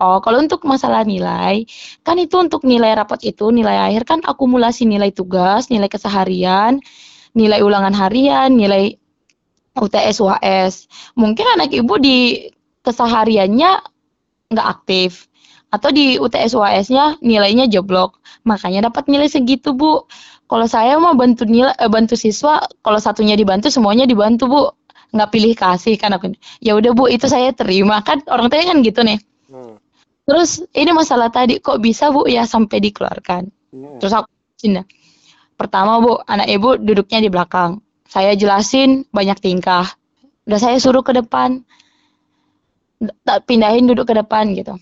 [0.00, 1.68] Oh, kalau untuk masalah nilai,
[2.00, 6.80] kan itu untuk nilai rapat itu, nilai akhir kan akumulasi nilai tugas, nilai keseharian,
[7.36, 8.96] nilai ulangan harian, nilai
[9.78, 10.90] UTS UAS.
[11.14, 12.50] Mungkin anak ibu di
[12.82, 13.70] kesehariannya
[14.50, 15.30] nggak aktif
[15.70, 18.18] atau di UTS UAS-nya nilainya jeblok.
[18.42, 20.10] Makanya dapat nilai segitu, Bu.
[20.50, 24.62] Kalau saya mau bantu nilai eh, bantu siswa, kalau satunya dibantu semuanya dibantu, Bu.
[25.14, 26.34] Nggak pilih kasih kan aku.
[26.58, 28.02] Ya udah, Bu, itu saya terima.
[28.02, 29.18] Kan orang tua kan gitu nih.
[29.46, 29.78] Hmm.
[30.26, 33.42] Terus ini masalah tadi kok bisa Bu ya sampai dikeluarkan.
[33.70, 33.98] Hmm.
[34.02, 34.26] Terus aku
[34.74, 34.86] dah.
[35.54, 37.78] Pertama Bu, anak ibu duduknya di belakang.
[38.10, 39.86] Saya jelasin banyak tingkah.
[40.50, 41.62] Udah saya suruh ke depan.
[43.22, 44.74] Tak pindahin duduk ke depan gitu.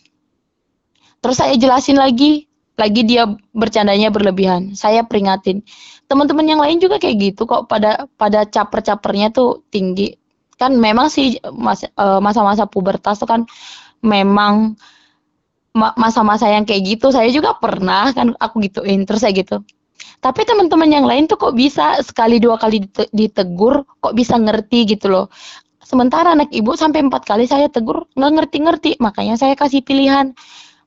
[1.20, 2.48] Terus saya jelasin lagi,
[2.80, 4.72] lagi dia bercandanya berlebihan.
[4.72, 5.60] Saya peringatin.
[6.08, 10.16] Teman-teman yang lain juga kayak gitu kok pada pada caper-capernya tuh tinggi.
[10.56, 13.44] Kan memang sih eh, masa-masa pubertas tuh kan
[14.00, 14.72] memang
[15.74, 19.62] ma- masa-masa yang kayak gitu saya juga pernah kan aku gituin terus saya gitu
[20.18, 24.98] tapi teman-teman yang lain tuh kok bisa sekali dua kali dite- ditegur kok bisa ngerti
[24.98, 25.26] gitu loh.
[25.78, 28.98] Sementara anak ibu sampai empat kali saya tegur nggak ngerti-ngerti.
[28.98, 30.34] Makanya saya kasih pilihan.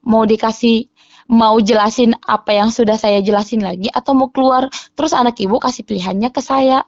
[0.03, 0.91] Mau dikasih
[1.31, 4.67] mau jelasin apa yang sudah saya jelasin lagi atau mau keluar.
[4.99, 6.83] Terus anak ibu kasih pilihannya ke saya.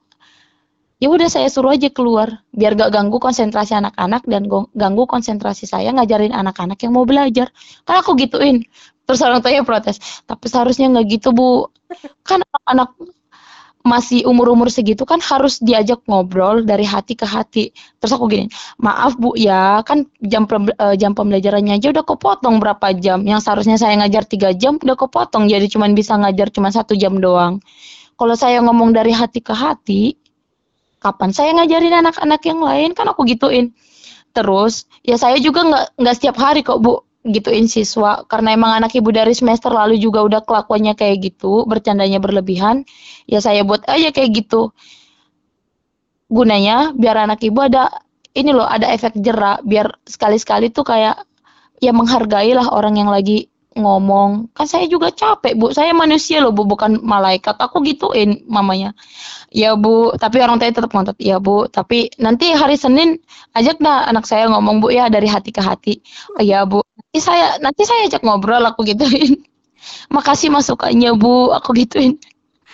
[0.99, 2.43] Ya udah saya suruh aja keluar.
[2.51, 7.55] Biar gak ganggu konsentrasi anak-anak dan ganggu konsentrasi saya ngajarin anak-anak yang mau belajar.
[7.87, 8.67] Kan aku gituin
[9.03, 11.67] terus orang tuanya protes tapi seharusnya nggak gitu bu.
[12.25, 12.89] Kan anak-anak
[13.83, 17.75] masih umur-umur segitu kan harus diajak ngobrol dari hati ke hati.
[17.99, 18.47] Terus aku gini
[18.79, 23.27] maaf bu ya kan jam eh, jam pembelajarannya aja udah kepotong berapa jam.
[23.27, 27.19] Yang seharusnya saya ngajar tiga jam udah kepotong jadi cuman bisa ngajar cuma satu jam
[27.19, 27.59] doang.
[28.15, 30.15] Kalau saya ngomong dari hati ke hati
[31.03, 32.89] kapan saya ngajarin anak-anak yang lain?
[32.95, 33.75] Kan aku gituin.
[34.31, 38.27] Terus ya saya juga nggak nggak setiap hari kok bu gituin siswa.
[38.27, 42.83] Karena emang anak ibu dari semester lalu juga udah kelakuannya kayak gitu bercandanya berlebihan
[43.27, 44.75] ya saya buat aja kayak gitu.
[46.27, 47.89] Gunanya biar anak ibu ada
[48.33, 51.21] ini loh ada efek jerak biar sekali-sekali tuh kayak
[51.77, 54.53] ya menghargai lah orang yang lagi ngomong.
[54.53, 55.73] Kan saya juga capek bu.
[55.73, 57.57] Saya manusia loh bu bukan malaikat.
[57.57, 58.93] Aku gituin mamanya.
[59.53, 63.21] Ya bu tapi orang tua tetap ngotot ya bu tapi nanti hari Senin
[63.53, 65.93] ajak dah anak saya ngomong bu ya dari hati ke hati.
[66.37, 66.81] Oh, ya bu
[67.21, 69.37] saya nanti saya ajak ngobrol aku gituin.
[70.15, 71.53] Makasih masukannya bu.
[71.53, 72.17] Aku gituin.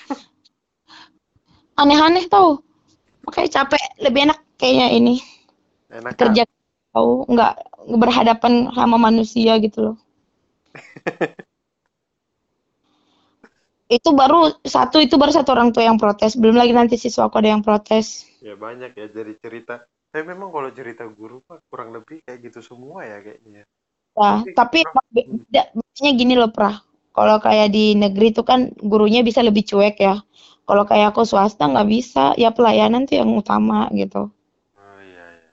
[1.80, 2.63] Aneh-aneh tau.
[3.28, 5.15] Makanya capek lebih enak kayaknya ini.
[5.91, 6.47] Enak kerja
[6.95, 7.54] tahu nggak
[7.99, 9.97] berhadapan sama manusia gitu loh.
[13.89, 16.39] itu baru satu itu baru satu orang tua yang protes.
[16.39, 18.23] Belum lagi nanti siswa aku ada yang protes.
[18.39, 19.84] Ya banyak ya jadi cerita.
[20.10, 23.67] Tapi memang kalau cerita guru pak kurang lebih kayak gitu semua ya kayaknya
[24.19, 24.79] nah tapi
[25.15, 26.75] beda bedanya gini loh prah.
[27.17, 28.60] Kalau kayak di negeri itu kan
[28.91, 30.15] gurunya bisa lebih cuek ya.
[30.67, 34.29] Kalau kayak aku swasta nggak bisa ya pelayanan tuh yang utama gitu.
[34.77, 35.49] Oh iya iya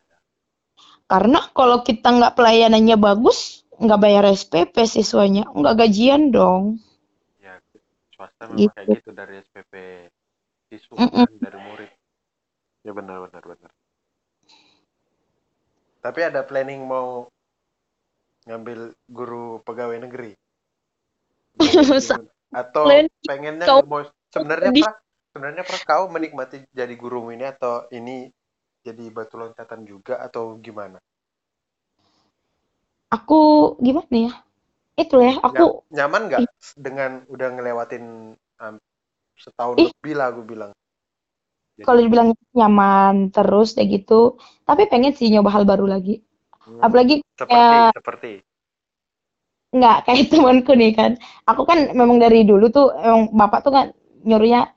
[1.07, 6.83] karena kalau kita nggak pelayanannya bagus nggak bayar SPP siswanya nggak gajian dong.
[7.45, 7.55] Ya
[8.15, 8.75] swasta memang Gitu.
[8.75, 9.11] kayak gitu.
[9.15, 9.75] dari SPP
[10.69, 11.27] siswa Mm-mm.
[11.27, 11.91] kan, dari murid.
[12.87, 13.71] Ya benar benar benar.
[16.05, 17.27] Tapi ada planning mau
[18.47, 20.33] ngambil guru pegawai negeri.
[22.55, 22.87] Atau
[23.27, 24.95] pengennya kau- mau sebenarnya di- Pra,
[25.35, 28.31] sebenarnya Pra, kau menikmati jadi guru ini atau ini
[28.87, 30.97] jadi batu loncatan juga atau gimana?
[33.11, 34.33] Aku gimana ya?
[34.97, 36.41] Itu ya aku Nya- nyaman nggak
[36.79, 38.05] dengan udah ngelewatin
[38.39, 38.75] um,
[39.37, 39.91] setahun Ih.
[39.93, 40.71] lebih lah aku bilang.
[41.77, 46.25] Kalau dibilang nyaman terus kayak gitu tapi pengen sih nyoba hal baru lagi
[46.67, 48.33] hmm, apalagi seperti kayak- seperti.
[49.77, 51.11] Nggak kayak temanku nih kan.
[51.47, 53.87] Aku kan memang dari dulu tuh emang bapak tuh kan
[54.27, 54.73] nyuruhnya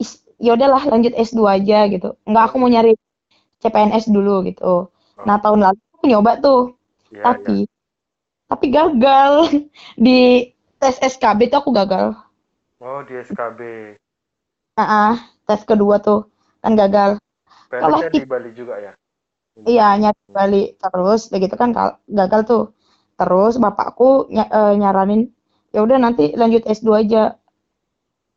[0.00, 2.16] "Is- ya udahlah lanjut S2 aja gitu.
[2.28, 2.96] Nggak aku mau nyari
[3.60, 4.88] CPNS dulu gitu.
[5.28, 6.60] Nah tahun lalu aku nyoba tuh
[7.12, 7.68] ya, tapi
[8.48, 9.32] tapi gagal.
[10.04, 10.48] Di
[10.80, 12.16] tes SKB tuh aku gagal.
[12.80, 12.86] Ya.
[12.88, 13.60] oh di SKB
[14.80, 16.32] ah ah, tes kedua tuh
[16.64, 17.20] kan gagal.
[17.68, 18.92] Kalau PNS di Bali juga ya
[19.68, 21.20] iya nyari balik terus.
[21.32, 21.70] Begitu kan
[22.18, 22.62] gagal tuh.
[23.18, 25.20] Terus bapakku ny- eh, nyaranin
[25.74, 27.22] ya udah nanti lanjut S2 aja.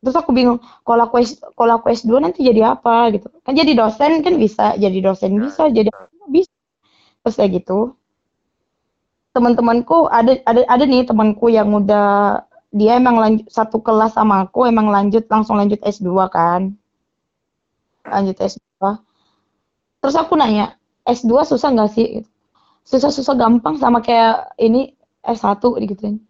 [0.04, 3.08] Terus aku bingung kalau aku S, kalau aku S2 nanti jadi apa?
[3.14, 3.26] Gitu.
[3.44, 4.76] Kan jadi dosen kan bisa.
[4.76, 5.90] Jadi dosen Ya, bisa jadi
[6.34, 6.52] bisa.
[7.22, 7.78] Terus kayak gitu.
[9.36, 12.06] Teman-temanku ada ada ada nih temanku yang udah
[12.78, 16.62] dia emang lanjut satu kelas sama aku emang lanjut langsung lanjut S2 kan.
[18.12, 18.90] Lanjut S2
[20.00, 20.66] terus aku nanya
[21.04, 22.08] S2 susah nggak sih?
[22.84, 24.92] Susah-susah gampang sama kayak ini
[25.24, 26.20] S1 digituin.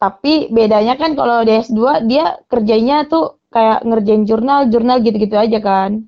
[0.00, 5.58] Tapi bedanya kan kalau di S2 dia kerjanya tuh kayak ngerjain jurnal jurnal gitu-gitu aja
[5.60, 6.04] kan.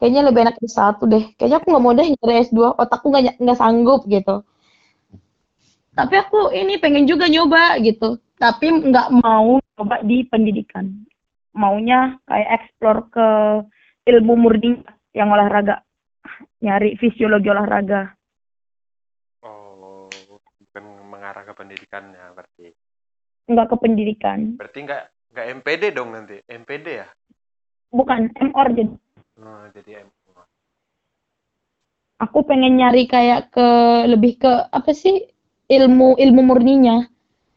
[0.00, 1.24] Kayaknya lebih enak S1 deh.
[1.36, 4.44] Kayaknya aku nggak mau deh nyari S2 otakku nggak nggak sanggup gitu.
[5.92, 8.16] Tapi aku ini pengen juga nyoba gitu.
[8.40, 10.88] Tapi nggak mau coba di pendidikan.
[11.52, 13.28] Maunya kayak explore ke
[14.08, 14.80] ilmu murni
[15.12, 15.84] yang olahraga
[16.62, 18.14] nyari fisiologi olahraga.
[19.42, 20.06] Oh
[20.72, 22.66] bukan mengarah ke pendidikannya berarti.
[23.50, 24.38] Nggak ke pendidikan.
[24.56, 25.02] Berarti nggak
[25.34, 26.38] nggak MPD dong nanti?
[26.46, 27.08] MPD ya?
[27.92, 28.94] Bukan MOR jadi.
[29.42, 30.08] Oh, jadi M
[32.22, 33.68] aku pengen nyari kayak ke
[34.06, 35.26] lebih ke apa sih?
[35.66, 37.04] Ilmu ilmu murninya.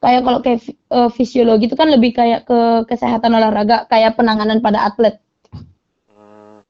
[0.02, 4.92] Kayak kalau kayak eh, fisiologi itu kan lebih kayak ke kesehatan olahraga kayak penanganan pada
[4.92, 5.22] atlet.
[6.10, 6.66] Hmm,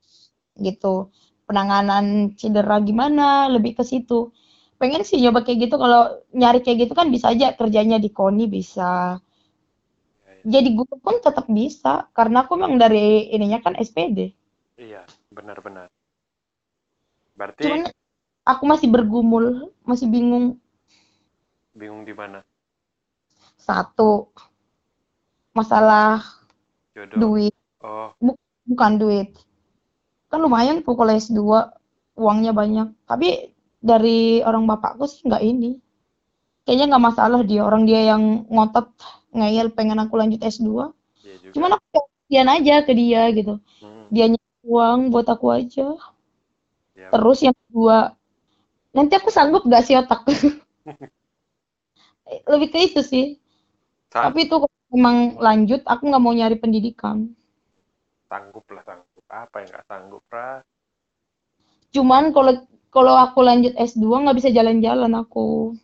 [0.60, 1.10] gitu
[1.46, 4.34] penanganan cedera gimana lebih ke situ.
[4.76, 8.46] Pengen sih nyoba kayak gitu kalau nyari kayak gitu kan bisa aja kerjanya di KONI
[8.52, 9.18] bisa.
[10.46, 15.88] Jadi guru pun tetap bisa karena aku memang dari ininya kan SPD iya benar-benar
[17.36, 17.82] berarti cuman
[18.46, 20.60] aku masih bergumul masih bingung.
[21.76, 22.40] Bingung di mana?
[23.60, 24.32] Satu
[25.52, 26.24] masalah
[26.96, 27.20] jodoh.
[27.20, 27.56] duit.
[27.84, 28.16] Oh.
[28.66, 29.36] Bukan duit
[30.36, 31.58] kan lumayan kalau S2
[32.24, 32.88] uangnya banyak.
[33.10, 33.28] Tapi
[33.90, 34.20] dari
[34.50, 35.70] orang bapakku sih nggak ini.
[36.66, 38.88] Kayaknya nggak masalah dia orang dia yang ngotot
[39.38, 40.84] ngeyel pengen aku lanjut S2
[41.24, 41.54] iya juga.
[41.56, 43.54] Cuman aku kasihan aja ke dia gitu.
[43.82, 44.26] Hmm, dia
[44.68, 45.84] uang buat aku aja.
[46.96, 48.14] Ya, terus yang kedua
[48.96, 50.22] nanti aku sanggup gak sih otak?
[52.52, 53.26] Lebih ke itu sih.
[54.12, 54.56] Sa- tapi itu
[54.98, 57.18] emang lanjut aku nggak mau nyari pendidikan.
[58.30, 60.64] Sanggup lah sanggup apa yang nggak sanggup pra
[61.92, 62.54] cuman kalau
[62.96, 65.76] kalau aku lanjut S2 nggak bisa jalan-jalan aku.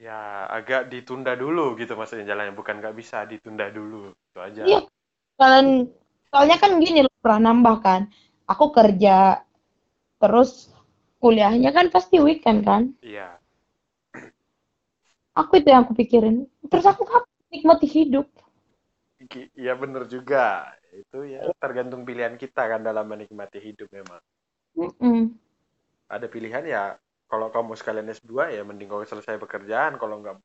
[0.00, 2.56] Ya agak ditunda dulu gitu maksudnya jalannya.
[2.56, 4.16] Bukan nggak bisa ditunda dulu.
[4.32, 4.64] Itu aja.
[4.64, 4.80] Iya.
[5.36, 5.92] kalian
[6.32, 8.08] soalnya kan gini loh pernah nambah kan.
[8.48, 9.44] Aku kerja
[10.16, 10.72] terus
[11.20, 12.96] kuliahnya kan pasti weekend kan.
[13.04, 13.36] Iya.
[15.36, 16.48] Aku itu yang aku pikirin.
[16.72, 18.24] Terus aku kapan nikmati hidup.
[19.52, 24.22] Iya bener juga itu ya tergantung pilihan kita kan dalam menikmati hidup memang.
[24.76, 25.32] Mm-mm.
[26.06, 26.94] ada pilihan ya
[27.26, 30.36] kalau kamu sekalian S2 ya mending kau selesai pekerjaan kalau nggak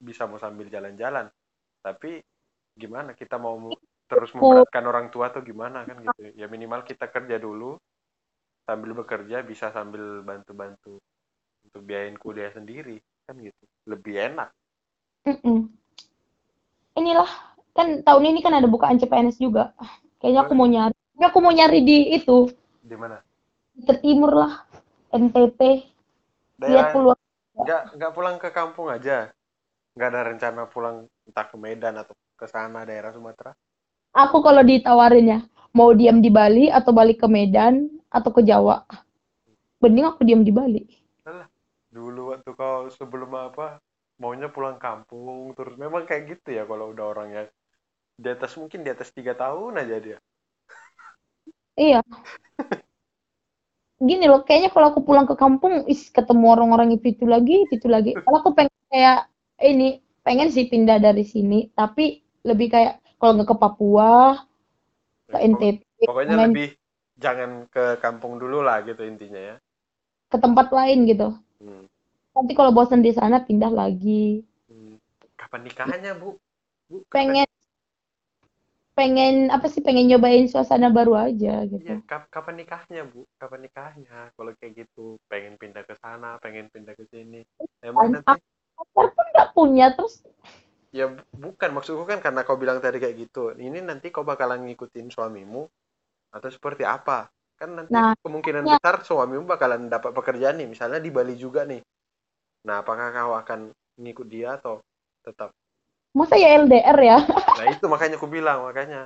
[0.00, 1.28] bisa mau sambil jalan-jalan.
[1.84, 2.22] Tapi
[2.72, 3.12] gimana?
[3.12, 3.60] Kita mau
[4.08, 6.32] terus memberatkan orang tua atau gimana kan gitu.
[6.36, 7.76] Ya minimal kita kerja dulu
[8.64, 10.96] sambil bekerja bisa sambil bantu-bantu
[11.68, 12.96] untuk biayain kuliah sendiri
[13.28, 13.64] kan gitu.
[13.84, 14.48] Lebih enak.
[15.28, 15.68] Mm-mm.
[16.96, 19.74] Inilah kan tahun ini kan ada bukaan CPNS juga.
[20.22, 20.94] Kayaknya aku mau nyari.
[20.94, 22.38] Kayaknya aku mau nyari di itu
[22.84, 23.18] di mana
[23.74, 24.54] ke timur lah,
[25.10, 25.60] NTT.
[26.62, 27.18] Lihat peluang.
[27.54, 29.30] nggak nggak pulang ke kampung aja
[29.94, 33.54] nggak ada rencana pulang entah ke Medan atau ke sana daerah Sumatera
[34.14, 35.40] Aku kalau ditawarin ya,
[35.74, 38.86] mau diam di Bali atau balik ke Medan atau ke Jawa.
[39.82, 40.82] Mending aku diam di Bali.
[41.94, 43.78] dulu waktu kau sebelum apa
[44.18, 47.46] maunya pulang kampung terus memang kayak gitu ya kalau udah orang yang
[48.14, 50.18] di atas mungkin di atas tiga tahun aja dia
[51.74, 52.06] Iya.
[53.98, 57.82] Gini loh, kayaknya kalau aku pulang ke kampung, is ketemu orang-orang itu itu lagi, itu
[57.82, 58.14] itu lagi.
[58.14, 59.26] Kalau aku pengen kayak
[59.58, 64.38] ini, pengen sih pindah dari sini, tapi lebih kayak kalau nggak ke Papua,
[65.34, 66.78] ke NTT, pokoknya main lebih
[67.18, 69.56] jangan ke kampung dulu lah gitu intinya ya
[70.34, 71.28] ke tempat lain gitu.
[71.62, 71.86] Hmm.
[72.34, 74.42] Nanti kalau bosan di sana pindah lagi.
[74.66, 74.98] Hmm.
[75.38, 76.34] kapan nikahnya bu
[76.90, 77.48] bu kapan Pengen
[78.98, 81.92] pengen apa sih pengen nyobain suasana baru aja gitu.
[82.08, 83.26] Kap- kapan nikahnya, Bu?
[83.40, 84.18] Kapan nikahnya?
[84.36, 87.42] Kalau kayak gitu, pengen pindah ke sana, pengen pindah ke sini.
[87.82, 88.34] Emang nanti,
[88.76, 90.22] pacar pun nggak punya terus
[90.94, 93.50] ya bu- bukan, maksudku kan karena kau bilang tadi kayak gitu.
[93.58, 95.62] Ini nanti kau bakalan ngikutin suamimu
[96.36, 97.28] atau seperti apa?
[97.58, 98.78] Kan nanti Nah, kemungkinan ya.
[98.78, 101.82] besar suamimu bakalan dapat pekerjaan nih, misalnya di Bali juga nih.
[102.66, 103.60] Nah, apakah kau akan
[104.00, 104.80] ngikut dia atau
[105.26, 105.50] tetap?
[106.14, 107.18] Masa ya LDR ya?
[107.56, 109.00] Nah, itu makanya aku bilang, makanya.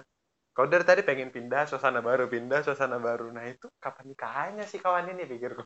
[0.56, 3.26] Kau dari tadi pengen pindah suasana baru, pindah suasana baru.
[3.36, 5.62] Nah, itu kapan nikahnya sih kawan ini pikirku.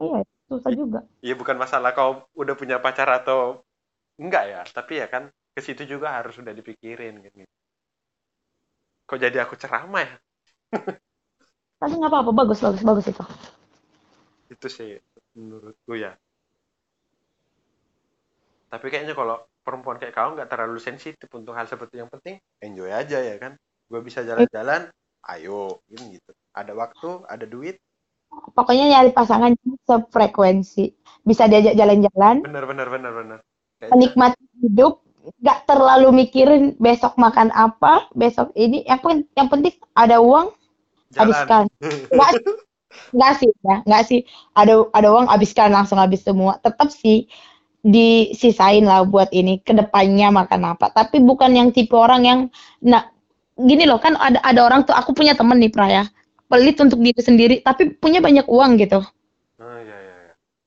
[0.00, 1.00] Iya, susah juga.
[1.20, 3.60] Iya bukan masalah kau udah punya pacar atau
[4.22, 7.44] enggak ya, tapi ya kan ke situ juga harus udah dipikirin gitu.
[9.08, 10.16] Kok jadi aku ceramah ya?
[11.80, 13.22] Tapi nggak apa-apa, bagus, bagus, bagus itu.
[14.52, 14.90] Itu sih
[15.36, 16.12] menurutku ya.
[18.70, 22.90] Tapi kayaknya kalau perempuan kayak kau nggak terlalu sensitif untuk hal seperti yang penting enjoy
[22.90, 23.52] aja ya kan.
[23.90, 24.86] Gue bisa jalan-jalan,
[25.34, 26.30] ayo ini gitu.
[26.54, 27.76] Ada waktu, ada duit,
[28.56, 29.52] Pokoknya nyari pasangan
[29.88, 30.84] sefrekuensi.
[31.28, 33.38] Bisa diajak jalan-jalan, bener bener bener bener.
[33.80, 35.02] Kayaknya menikmati hidup,
[35.42, 38.82] nggak terlalu mikirin besok makan apa, besok ini.
[38.86, 40.46] Yang, pen- yang penting ada uang,
[41.18, 41.66] habiskan.
[42.14, 42.30] Nggak,
[43.16, 44.20] nggak sih, ya, nggak sih.
[44.56, 46.58] Ada ada uang, habiskan langsung habis semua.
[46.62, 47.28] Tetap sih
[47.84, 50.92] disisain lah buat ini ke depannya makan apa.
[50.92, 52.40] Tapi bukan yang tipe orang yang,
[52.84, 53.08] nah
[53.60, 56.08] gini loh kan ada ada orang tuh aku punya temen nih Praya
[56.48, 59.04] pelit untuk diri sendiri tapi punya banyak uang gitu
[59.60, 60.16] Oh iya iya.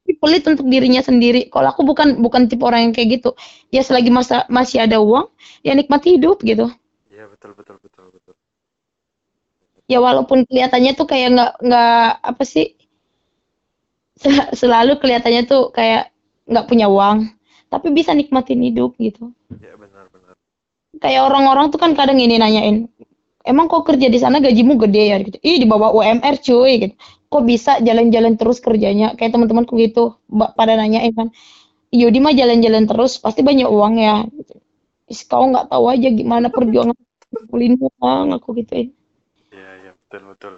[0.05, 0.13] iya.
[0.21, 3.33] pelit untuk dirinya sendiri kalau aku bukan bukan tipe orang yang kayak gitu
[3.73, 5.25] ya selagi masa masih ada uang
[5.65, 6.69] ya nikmati hidup gitu
[7.09, 8.35] Iya betul betul betul betul.
[9.89, 12.67] ya walaupun kelihatannya tuh kayak nggak nggak apa sih
[14.21, 16.12] sel- selalu kelihatannya tuh kayak
[16.47, 17.31] nggak punya uang
[17.71, 19.33] tapi bisa nikmatin hidup gitu.
[19.49, 20.35] Iya benar benar.
[21.01, 22.85] kayak orang-orang tuh kan kadang ini nanyain
[23.43, 25.17] emang kok kerja di sana gajimu gede ya?
[25.19, 25.37] Gitu.
[25.43, 26.95] Ih di bawah UMR cuy gitu.
[27.27, 29.17] Kok bisa jalan-jalan terus kerjanya?
[29.17, 31.27] Kayak teman-temanku gitu pada nanyain kan
[31.93, 34.25] Yudi mah jalan-jalan terus pasti banyak uang ya?
[34.25, 34.53] Gitu.
[35.11, 36.95] Is, kau nggak tahu aja gimana perjuangan
[37.29, 38.93] kumpulin uang aku gituin.
[39.49, 40.53] Iya iya betul betul.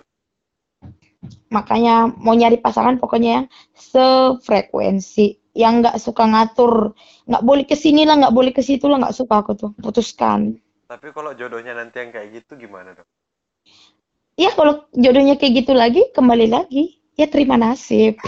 [1.49, 6.91] makanya mau nyari pasangan pokoknya yang sefrekuensi yang nggak suka ngatur.
[7.25, 9.71] Nggak boleh ke sini lah nggak boleh ke situ lah nggak suka aku tuh.
[9.79, 10.59] Putuskan.
[10.85, 13.07] Tapi kalau jodohnya nanti yang kayak gitu gimana dong?
[14.35, 16.99] ya kalau jodohnya kayak gitu lagi kembali lagi.
[17.15, 18.19] Ya terima nasib.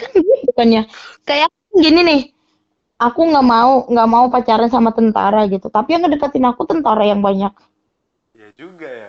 [0.00, 0.88] Kan gitu bukannya.
[1.28, 2.32] Kayak gini nih
[2.98, 5.68] aku nggak mau nggak mau pacaran sama tentara gitu.
[5.68, 7.52] Tapi yang ngedeketin aku tentara yang banyak.
[8.34, 9.08] Iya juga ya.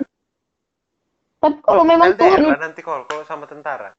[1.39, 3.95] tapi kalau memang LDR Tuhan lah nanti kalau kalau sama tentara.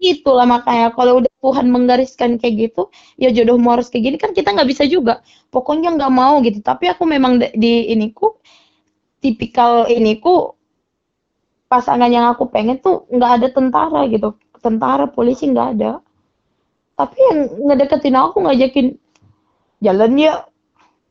[0.00, 2.82] Itulah makanya kalau udah Tuhan menggariskan kayak gitu
[3.20, 5.20] ya jodohmu harus kayak gini kan kita nggak bisa juga.
[5.54, 6.58] Pokoknya nggak mau gitu.
[6.60, 8.36] Tapi aku memang di- iniku
[9.22, 10.54] tipikal iniku
[11.70, 14.36] pasangan yang aku pengen tuh nggak ada tentara gitu.
[14.64, 16.00] Tentara polisi nggak ada.
[16.94, 17.38] Tapi yang
[17.70, 18.86] ngedeketin aku ngajakin
[19.82, 20.34] jalan ya.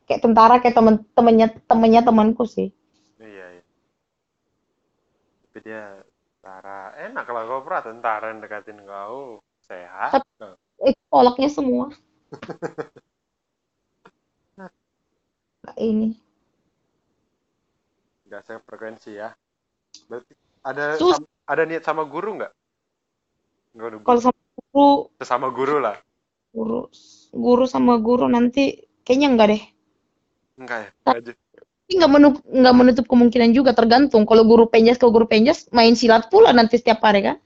[0.07, 2.69] Kayak tentara kayak temen temennya temennya temanku sih.
[3.19, 3.63] Iya iya.
[5.47, 5.81] Tapi dia
[6.63, 10.23] tentara enak lah kau pernah tentara yang deketin kau sehat.
[10.79, 11.91] eh kolaknya semua
[15.63, 16.15] Nah, ini
[18.31, 19.35] Nggak sefrekuensi ya.
[20.07, 20.31] Berarti
[20.63, 22.51] ada Sus- ada niat sama guru nggak?
[24.07, 24.39] Kalau sama
[24.71, 24.87] guru
[25.19, 25.99] Sesama guru lah.
[26.55, 26.87] guru
[27.35, 29.63] guru sama guru nanti kayaknya enggak deh
[30.55, 30.89] Enggak ya?
[31.03, 31.33] Nggak aja.
[31.83, 34.23] Tapi nggak menutup, nggak menutup kemungkinan juga tergantung.
[34.23, 37.37] Kalau guru penjas ke guru penjas main silat pula nanti setiap hari kan?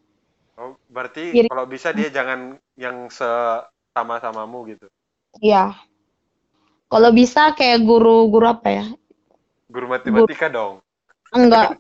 [0.62, 1.50] Oh, berarti Mirip.
[1.50, 4.86] kalau bisa dia jangan yang sama-samamu gitu.
[5.42, 5.74] Iya.
[6.88, 8.86] Kalau bisa kayak guru-guru apa ya?
[9.68, 10.80] Guru matematika dong.
[11.34, 11.76] Enggak,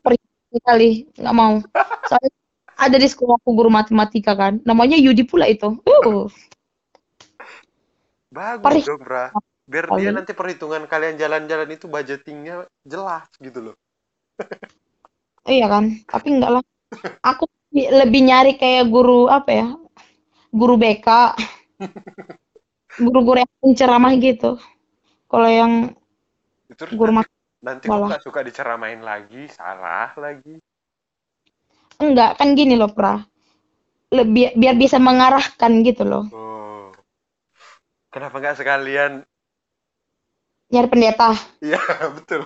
[0.66, 1.62] kali, nggak mau.
[2.10, 2.32] Soalnya
[2.76, 4.60] ada di sekolah aku guru matematika kan.
[4.66, 5.78] Namanya Yudi pula itu.
[5.88, 6.28] Uh,
[8.28, 8.84] Bagus Perih.
[8.84, 9.32] dong, Bra.
[9.68, 10.00] Biar Kali.
[10.00, 13.76] dia nanti perhitungan kalian jalan-jalan itu budgetingnya jelas gitu loh.
[15.44, 15.92] iya kan?
[16.08, 16.64] Tapi enggak lah.
[17.20, 17.44] Aku
[17.76, 19.68] lebih- nyari kayak guru apa ya?
[20.56, 21.08] Guru BK.
[23.04, 24.56] Guru-guru yang penceramah gitu.
[25.28, 25.92] Kalau yang
[26.72, 27.12] Itu guru
[27.60, 28.24] nanti kok malah.
[28.24, 30.56] suka diceramain lagi, salah lagi.
[31.98, 33.20] enggak kan gini loh, Pra.
[34.14, 36.24] Lebih biar bisa mengarahkan gitu loh.
[36.32, 36.88] Oh.
[38.14, 39.28] Kenapa nggak sekalian?
[40.68, 41.32] Nyari pendeta.
[41.64, 41.80] Iya,
[42.18, 42.44] betul.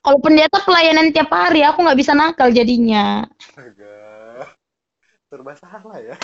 [0.00, 3.28] Kalau pendeta pelayanan tiap hari, aku nggak bisa nakal jadinya.
[3.36, 3.96] Astaga.
[5.28, 6.16] Serba salah ya.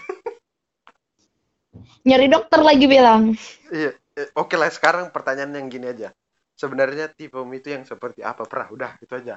[2.09, 3.37] Nyari dokter lagi bilang.
[3.69, 3.93] Iya.
[4.17, 6.09] Eh, Oke lah, sekarang pertanyaan yang gini aja.
[6.57, 8.73] Sebenarnya tipe itu yang seperti apa, Pra?
[8.73, 9.37] Udah, itu aja.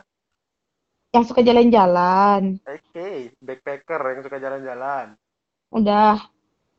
[1.11, 2.63] Yang suka jalan-jalan.
[2.63, 5.19] Oke, backpacker yang suka jalan-jalan.
[5.75, 6.15] Udah.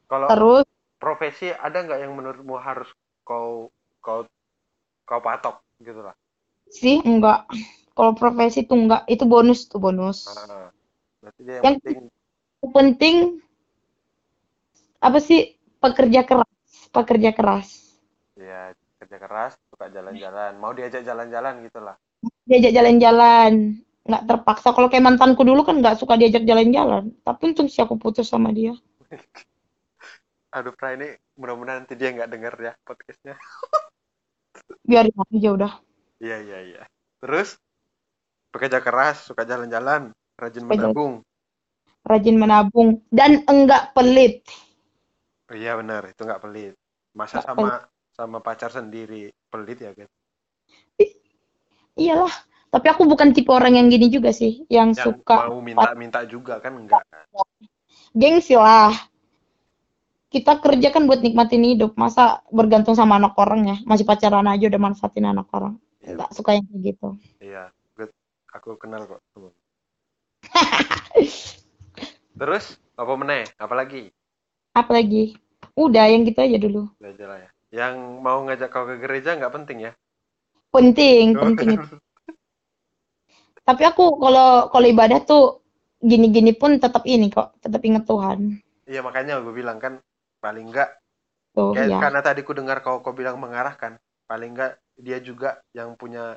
[0.09, 0.64] Kalau Terus
[0.97, 2.88] profesi ada nggak yang menurutmu harus
[3.20, 3.68] kau
[4.01, 4.24] kau
[5.05, 6.16] kau patok gitu lah.
[6.70, 7.44] sih enggak.
[7.92, 10.24] Kalau profesi tuh enggak, itu bonus tuh bonus.
[10.30, 10.70] Nah,
[11.20, 11.98] berarti dia yang Yang- penting
[12.61, 13.16] penting
[15.01, 16.53] apa sih pekerja keras,
[16.92, 17.68] pekerja keras.
[18.36, 21.96] ya kerja keras, suka jalan-jalan, mau diajak jalan-jalan gitu lah.
[22.44, 24.76] Diajak jalan-jalan, nggak terpaksa.
[24.76, 27.12] Kalau kayak mantanku dulu kan nggak suka diajak jalan-jalan.
[27.24, 28.76] Tapi untung sih aku putus sama dia.
[30.57, 33.34] Aduh, Pra ini mudah-mudahan nanti dia nggak denger ya podcastnya.
[34.85, 35.73] Biarin aja udah.
[36.21, 36.83] Iya iya iya.
[37.21, 37.57] Terus
[38.51, 41.14] pekerja keras, suka jalan-jalan, rajin Suka jalan- menabung.
[42.01, 44.41] Rajin menabung dan enggak pelit.
[45.51, 46.75] Oh, iya benar, itu nggak pelit.
[47.12, 47.71] Masa Nggak sama
[48.14, 50.09] sama pacar sendiri pelit ya kan?
[51.99, 52.33] Iyalah.
[52.71, 56.62] Tapi aku bukan tipe orang yang gini juga sih, yang Yang suka mau minta-minta juga
[56.62, 57.03] kan enggak.
[58.14, 58.95] gengsi lah.
[60.31, 63.76] Kita kerja kan buat nikmatin hidup, masa bergantung sama anak orang ya?
[63.83, 65.74] Masih pacaran aja udah manfaatin anak orang.
[66.07, 67.09] Enggak suka yang kayak gitu.
[67.43, 68.14] Iya, good.
[68.55, 69.18] Aku kenal kok.
[72.41, 73.43] Terus apa meneh?
[73.59, 74.14] Apa lagi?
[74.70, 75.35] Apalagi?
[75.74, 76.87] Udah yang gitu aja dulu.
[77.03, 77.51] Belajar lah ya.
[77.74, 79.93] Yang mau ngajak kau ke gereja nggak penting ya?
[80.70, 81.97] Penting, penting itu.
[83.66, 85.66] Tapi aku kalau kalau ibadah tuh
[85.99, 88.62] gini-gini pun tetap ini kok, tetap inget Tuhan.
[88.87, 89.99] Iya makanya gue bilang kan
[90.45, 90.91] paling enggak
[91.55, 91.99] Tuh, kayak ya.
[92.03, 96.36] karena tadi ku dengar kau kau bilang mengarahkan paling enggak dia juga yang punya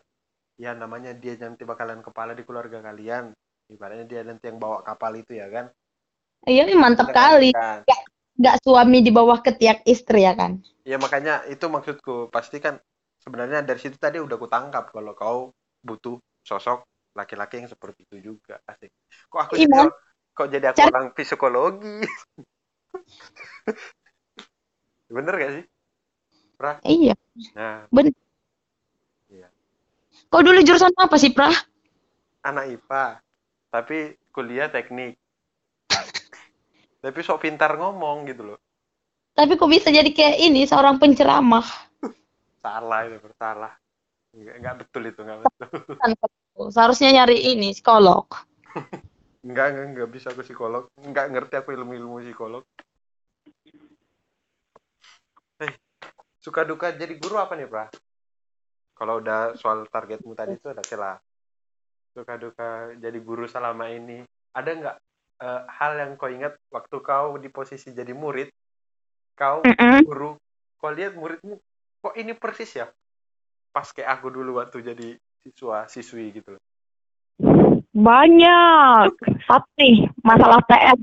[0.60, 3.34] ya namanya dia nanti bakalan kepala di keluarga kalian
[3.74, 5.68] ibaratnya dia nanti yang bawa kapal itu ya kan
[6.44, 7.56] Iya, ini mantap kali.
[7.56, 7.88] kan.
[8.36, 10.60] Nggak suami di bawah ketiak istri ya kan?
[10.84, 12.76] ya makanya itu maksudku pasti kan
[13.24, 15.40] sebenarnya dari situ tadi udah ku tangkap kalau kau
[15.80, 16.84] butuh sosok
[17.16, 18.92] laki-laki yang seperti itu juga asik
[19.32, 19.68] kok aku Iya.
[19.72, 19.88] jadi
[20.36, 22.04] kok jadi aku Cari- orang psikologi
[25.14, 25.66] bener gak sih?
[26.88, 27.16] Iya.
[27.58, 27.86] nah.
[30.32, 31.54] Kau dulu jurusan apa sih, Prah?
[32.44, 33.06] anak IPA
[33.72, 33.98] tapi
[34.30, 35.18] kuliah teknik.
[37.04, 38.60] Tapi sok pintar ngomong gitu loh.
[39.34, 41.66] Tapi kok bisa jadi kayak ini, seorang penceramah?
[42.64, 43.76] salah itu salah
[44.32, 45.68] nggak, nggak betul itu nggak betul.
[46.72, 48.24] Seharusnya nyari ini, psikolog.
[49.44, 50.88] nggak nggak nggak bisa aku psikolog.
[51.00, 52.64] Nggak ngerti aku ilmu ilmu psikolog.
[55.60, 55.74] Eh.
[56.40, 57.88] Suka duka jadi guru apa nih pra
[58.94, 61.18] kalau udah soal targetmu tadi itu ada lah
[62.14, 64.24] suka duka jadi guru selama ini.
[64.54, 64.98] Ada nggak
[65.44, 68.54] eh, hal yang kau ingat waktu kau di posisi jadi murid?
[69.34, 70.06] Kau Mm-mm.
[70.06, 70.38] guru
[70.78, 71.58] kau lihat muridmu
[72.00, 72.88] kok ini persis ya?
[73.74, 76.64] Pas kayak aku dulu waktu jadi siswa siswi gitu loh
[77.94, 79.10] Banyak.
[79.46, 80.98] Satu nih, masalah PR.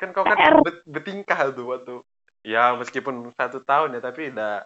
[0.00, 0.56] kan kau kan PR.
[0.64, 1.94] bet- betingkah tuh waktu
[2.40, 4.64] ya meskipun satu tahun ya tapi udah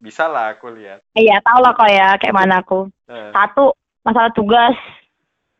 [0.00, 2.88] bisa lah aku lihat Iya, tau lah kok ya, kayak mana aku.
[3.04, 4.72] Nah, Satu, masalah tugas.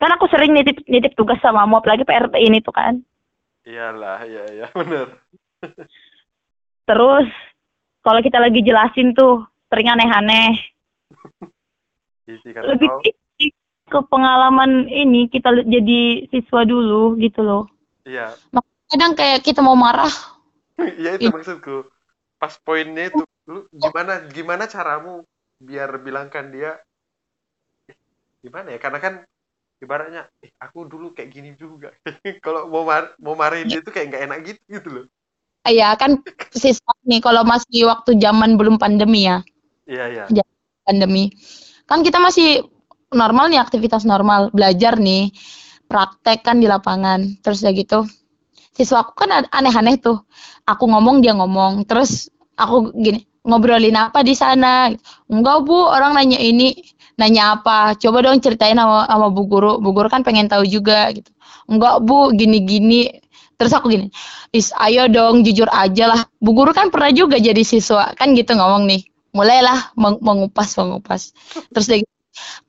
[0.00, 2.96] Kan aku sering nitip nitip tugas sama mau apalagi PRT ini tuh kan.
[3.68, 5.12] iyalah iya iya bener
[6.88, 7.28] Terus,
[8.00, 10.56] kalau kita lagi jelasin tuh, sering aneh-aneh.
[12.24, 13.04] Lebih kau
[13.90, 17.66] ke pengalaman ini, kita jadi siswa dulu gitu loh.
[18.06, 18.30] iya.
[18.90, 20.10] Kadang kayak kita mau marah,
[21.00, 21.86] iya itu maksudku.
[22.40, 25.26] Pas poinnya itu lu gimana gimana caramu
[25.60, 26.78] biar bilangkan dia
[28.40, 28.78] gimana ya?
[28.80, 29.14] Karena kan
[29.80, 31.92] ibaratnya eh, aku dulu kayak gini juga.
[32.44, 35.06] Kalau mau mar mau marahin dia tuh kayak nggak enak gitu gitu loh.
[35.68, 36.24] Iya kan
[36.56, 39.44] siswa nih kalau masih waktu zaman belum pandemi ya.
[39.84, 40.24] iya iya.
[40.88, 41.28] Pandemi.
[41.84, 42.64] Kan kita masih
[43.14, 45.30] normal nih aktivitas normal, belajar nih,
[45.90, 47.40] praktek kan di lapangan.
[47.42, 47.98] Terus udah gitu.
[48.74, 50.22] Siswa aku kan aneh-aneh tuh.
[50.66, 51.84] Aku ngomong dia ngomong.
[51.88, 54.90] Terus aku gini, ngobrolin apa di sana?
[55.30, 56.74] Enggak, Bu, orang nanya ini.
[57.20, 57.92] Nanya apa?
[58.00, 59.76] Coba dong ceritain sama, sama Bu Guru.
[59.82, 61.30] Bu Guru kan pengen tahu juga gitu.
[61.68, 63.10] Enggak, Bu, gini-gini.
[63.60, 64.08] Terus aku gini,
[64.56, 66.20] Is, ayo dong, jujur aja lah.
[66.40, 69.04] Bu guru kan pernah juga jadi siswa, kan gitu ngomong nih.
[69.36, 71.36] Mulailah meng- mengupas, mengupas.
[71.70, 72.10] Terus dia gitu,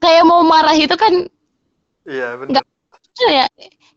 [0.01, 1.29] kayak mau marah itu kan
[2.09, 2.65] iya benar
[3.15, 3.47] kayak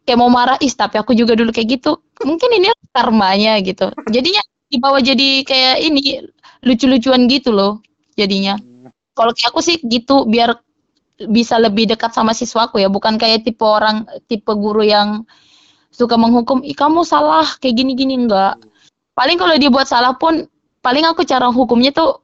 [0.05, 1.97] kayak mau marah, is tapi aku juga dulu kayak gitu.
[2.21, 3.89] Mungkin ini karmanya gitu.
[4.13, 6.29] Jadinya dibawa jadi kayak ini
[6.65, 7.81] lucu-lucuan gitu loh
[8.15, 8.61] jadinya.
[9.17, 10.61] Kalau kayak aku sih gitu biar
[11.31, 15.23] bisa lebih dekat sama siswaku ya, bukan kayak tipe orang tipe guru yang
[15.95, 18.59] suka menghukum, ih kamu salah kayak gini-gini enggak.
[19.15, 20.51] Paling kalau dia buat salah pun
[20.83, 22.24] paling aku cara hukumnya tuh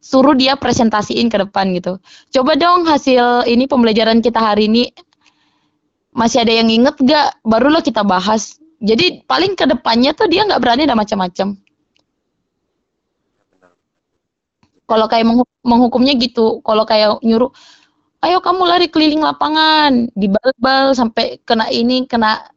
[0.00, 2.00] suruh dia presentasiin ke depan gitu.
[2.32, 4.88] Coba dong hasil ini pembelajaran kita hari ini
[6.16, 7.38] masih ada yang inget gak?
[7.44, 8.58] Barulah kita bahas.
[8.80, 11.52] Jadi paling ke depannya tuh dia nggak berani ada macam-macam.
[14.88, 17.54] Kalau kayak menghu- menghukumnya gitu, kalau kayak nyuruh,
[18.26, 22.50] ayo kamu lari keliling lapangan, dibal-bal sampai kena ini, kena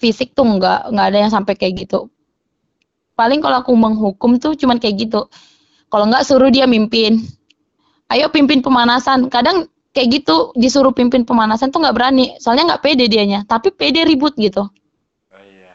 [0.00, 2.08] fisik tuh nggak nggak ada yang sampai kayak gitu.
[3.18, 5.26] Paling kalau aku menghukum tuh cuman kayak gitu.
[5.88, 7.24] Kalau nggak suruh dia mimpin,
[8.12, 9.32] ayo pimpin pemanasan.
[9.32, 13.44] Kadang kayak gitu disuruh pimpin pemanasan tuh nggak berani, soalnya nggak pede dianya.
[13.48, 14.68] Tapi pede ribut gitu.
[15.32, 15.72] oh iya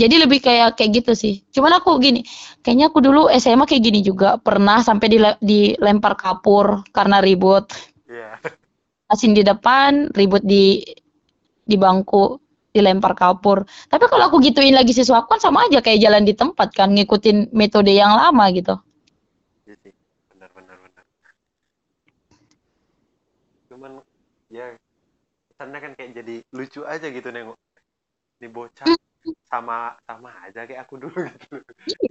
[0.00, 1.44] Jadi lebih kayak kayak gitu sih.
[1.52, 2.24] Cuman aku gini,
[2.64, 4.40] kayaknya aku dulu SMA kayak gini juga.
[4.40, 7.68] Pernah sampai dile- dilempar kapur karena ribut.
[8.08, 8.40] iya
[9.12, 10.80] Asin di depan, ribut di
[11.62, 12.41] di bangku,
[12.72, 13.68] dilempar kapur.
[13.86, 16.88] Tapi kalau aku gituin lagi siswa aku kan sama aja kayak jalan di tempat kan,
[16.96, 18.74] ngikutin metode yang lama gitu.
[19.68, 19.92] iya sih
[20.32, 21.04] benar benar benar.
[23.68, 23.92] Cuman
[24.48, 24.72] ya
[25.52, 27.60] kesannya kan kayak jadi lucu aja gitu nengok
[28.42, 28.88] ini bocah
[29.46, 31.60] sama sama aja kayak aku dulu gitu.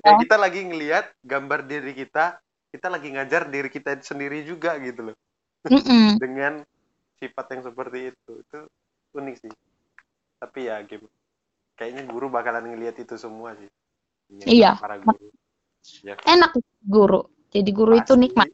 [0.05, 2.37] Kayak kita lagi ngelihat gambar diri kita
[2.71, 5.17] kita lagi ngajar diri kita sendiri juga gitu loh.
[5.67, 6.15] Mm-mm.
[6.23, 6.61] dengan
[7.17, 8.31] sifat yang seperti itu.
[8.45, 8.59] Itu
[9.17, 9.53] unik sih
[10.41, 11.05] tapi ya game
[11.77, 13.69] kayaknya guru bakalan ngelihat itu semua sih
[14.41, 14.73] Iya.
[14.75, 15.29] para guru
[16.01, 17.21] ya Enak guru.
[17.51, 18.23] Jadi guru itu pasti.
[18.23, 18.49] nikmat.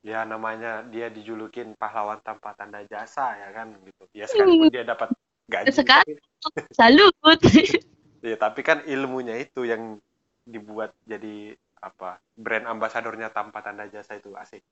[0.00, 5.10] ya namanya dia dijulukin pahlawan tanpa tanda jasa ya kan gitu ya sekalipun dia dapat
[5.44, 6.14] gaji Sekali.
[6.16, 7.12] tapi- Salut.
[8.24, 9.98] ya tapi kan ilmunya itu yang
[10.42, 14.62] dibuat jadi apa brand ambasadornya tanpa tanda jasa itu asik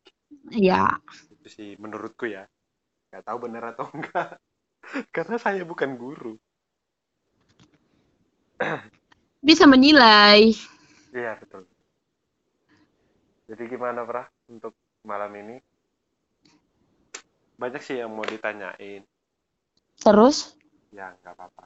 [0.48, 0.96] ya,
[1.28, 2.46] itu sih menurutku ya
[3.10, 4.40] nggak tahu benar atau enggak
[5.16, 6.34] karena saya bukan guru.
[9.44, 10.52] Bisa menilai.
[11.12, 11.68] iya betul.
[13.46, 14.74] Jadi gimana Pra untuk
[15.06, 15.56] malam ini?
[17.56, 19.04] Banyak sih yang mau ditanyain.
[20.02, 20.56] Terus?
[20.90, 21.64] Ya nggak apa-apa.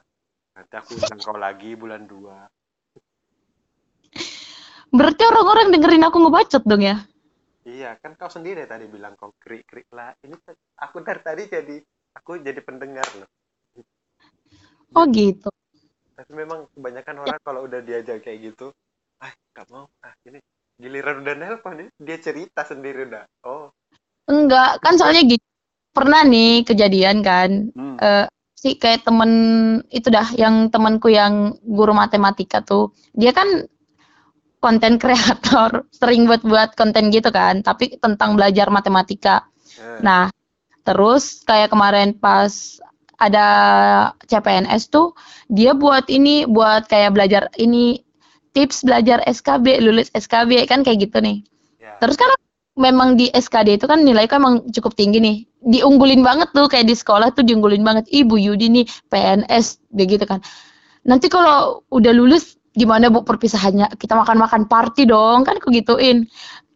[0.55, 2.61] Nanti aku undang kau lagi bulan 2
[4.91, 6.99] berarti orang-orang dengerin aku ngebacot dong ya?
[7.63, 10.11] iya kan kau sendiri tadi bilang kau krik krik lah.
[10.25, 10.33] Ini
[10.81, 11.77] aku dari tadi jadi
[12.17, 13.29] aku jadi pendengar loh
[14.91, 15.47] Oh gitu.
[16.19, 18.75] tapi memang kebanyakan orang kalau udah diajak kayak gitu
[19.23, 20.43] ah nggak mau ah ini
[20.75, 23.71] giliran udah nelpon nih dia cerita sendiri udah oh
[24.29, 25.43] Enggak, kan soalnya gitu.
[25.91, 27.97] Pernah nih kejadian kan, hmm.
[27.99, 29.31] eh si kayak temen
[29.89, 33.65] itu dah yang temanku yang guru matematika tuh dia kan
[34.61, 39.49] konten kreator sering buat buat konten gitu kan tapi tentang belajar matematika
[39.79, 40.27] Eh, nah
[40.83, 42.81] terus kayak kemarin pas
[43.21, 43.47] ada
[44.25, 45.13] CPNS tuh
[45.53, 48.01] dia buat ini buat kayak belajar ini
[48.57, 51.45] tips belajar SKB lulus SKB kan kayak gitu nih
[51.77, 51.95] ya.
[52.01, 52.33] Terus kan
[52.79, 55.37] memang di SKD itu kan nilai kan emang cukup tinggi nih.
[55.61, 58.07] Diunggulin banget tuh kayak di sekolah tuh diunggulin banget.
[58.09, 60.39] Ibu Yudi nih PNS begitu kan.
[61.05, 63.93] Nanti kalau udah lulus gimana Bu perpisahannya?
[63.99, 66.25] Kita makan-makan party dong kan aku gituin.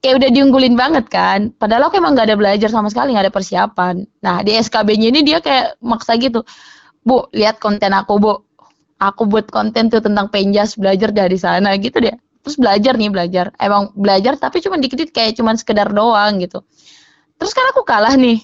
[0.06, 1.49] Kayak udah diunggulin banget kan.
[1.58, 4.06] Padahal aku emang gak ada belajar sama sekali, gak ada persiapan.
[4.22, 6.45] Nah di SKB-nya ini dia kayak maksa gitu.
[7.01, 8.34] Bu, lihat konten aku Bu.
[9.01, 12.14] Aku buat konten tuh tentang penjas belajar dari sana gitu deh
[12.45, 16.62] terus belajar nih belajar emang belajar tapi cuma dikit kayak cuman sekedar doang gitu
[17.41, 18.38] terus kan aku kalah nih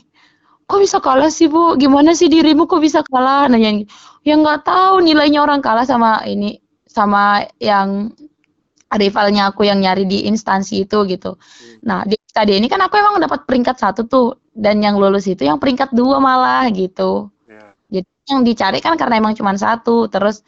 [0.65, 3.85] kok bisa kalah sih bu gimana sih dirimu kok bisa kalah nanya
[4.25, 6.57] ya nggak tahu nilainya orang kalah sama ini
[6.89, 8.09] sama yang
[8.99, 11.35] rivalnya aku yang nyari di instansi itu gitu
[11.83, 15.43] nah di KD ini kan aku emang dapat peringkat satu tuh dan yang lulus itu
[15.43, 17.27] yang peringkat dua malah gitu.
[17.47, 20.43] ya Jadi yang dicari kan karena emang cuma satu terus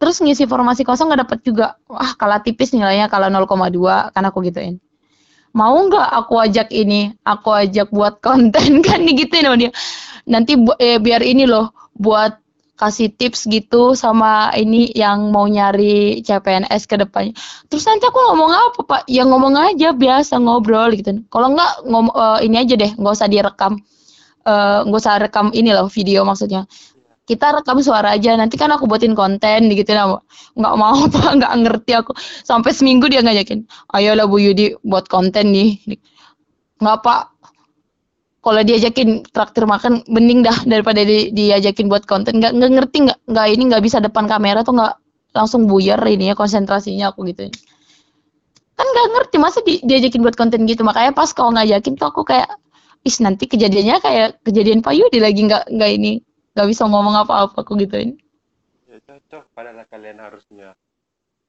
[0.00, 1.66] terus ngisi formasi kosong nggak dapat juga.
[1.88, 4.80] Wah, kalah tipis nilainya kalau 0,2 kan aku gituin.
[5.56, 9.72] Mau nggak aku ajak ini, aku ajak buat konten kan sama dia.
[10.28, 12.36] Nanti bu- eh, biar ini loh buat
[12.76, 17.32] kasih tips gitu sama ini yang mau nyari CPNS ke depannya.
[17.72, 19.02] Terus nanti aku ngomong apa, Pak?
[19.08, 21.24] Ya ngomong aja biasa ngobrol gitu.
[21.32, 23.80] Kalau nggak ngomong eh, ini aja deh, nggak usah direkam.
[24.46, 26.68] Eh, nggak usah rekam ini loh video maksudnya.
[27.26, 30.22] Kita rekam suara aja, nanti kan aku buatin konten gitu nah.
[30.54, 32.12] Nggak mau Pak, nggak ngerti aku.
[32.44, 35.80] Sampai seminggu dia ngajakin, ayolah Bu Yudi buat konten nih.
[36.76, 37.20] Nggak Pak,
[38.46, 42.38] kalau diajakin traktir makan mending dah daripada di, diajakin buat konten.
[42.38, 44.94] Nggak nggak ngerti nggak nggak ini nggak bisa depan kamera tuh nggak
[45.34, 47.50] langsung buyar ini ya konsentrasinya aku gitu.
[48.78, 50.86] Kan nggak ngerti masa di, diajakin buat konten gitu.
[50.86, 52.46] Makanya pas kau ngajakin tuh aku kayak
[53.02, 56.22] is nanti kejadiannya kayak kejadian Pak Yudi lagi nggak nggak ini
[56.54, 58.14] nggak bisa ngomong apa-apa aku gituin.
[58.86, 59.42] Ya cocok.
[59.58, 60.78] Padahal kalian harusnya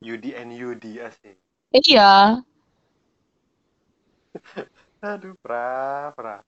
[0.02, 1.38] Yudi and Yudi asik.
[1.78, 2.42] Iya.
[5.06, 6.42] Aduh pra pra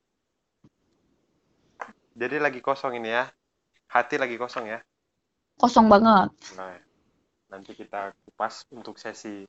[2.15, 3.29] jadi lagi kosong ini ya.
[3.89, 4.79] Hati lagi kosong ya.
[5.59, 6.29] Kosong banget.
[6.55, 6.77] Nah
[7.49, 9.45] nanti kita kupas untuk sesi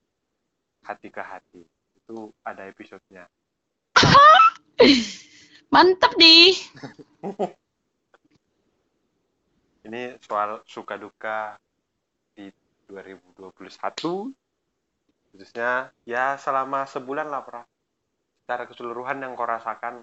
[0.85, 1.63] hati ke hati.
[2.01, 3.29] Itu ada episodenya.
[5.75, 6.57] Mantap nih.
[9.87, 11.57] Ini soal suka duka
[12.37, 12.53] di
[12.91, 14.35] 2021
[15.31, 17.63] khususnya ya selama sebulan lah pra.
[18.45, 20.03] Secara keseluruhan yang kau rasakan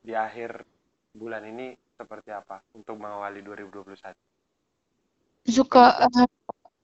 [0.00, 0.64] di akhir
[1.16, 4.12] bulan ini seperti apa untuk mengawali 2021
[5.46, 6.26] suka eh,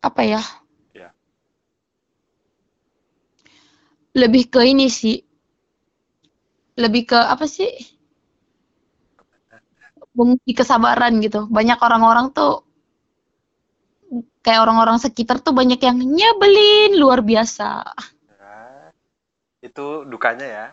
[0.03, 0.43] apa ya?
[0.95, 1.11] Ya.
[4.17, 5.21] lebih ke ini sih.
[6.79, 7.69] Lebih ke apa sih?
[10.13, 11.49] Menguji kesabaran gitu.
[11.49, 12.65] Banyak orang-orang tuh
[14.45, 17.87] kayak orang-orang sekitar tuh banyak yang nyebelin luar biasa.
[18.29, 18.57] Ya,
[19.65, 20.67] itu dukanya ya?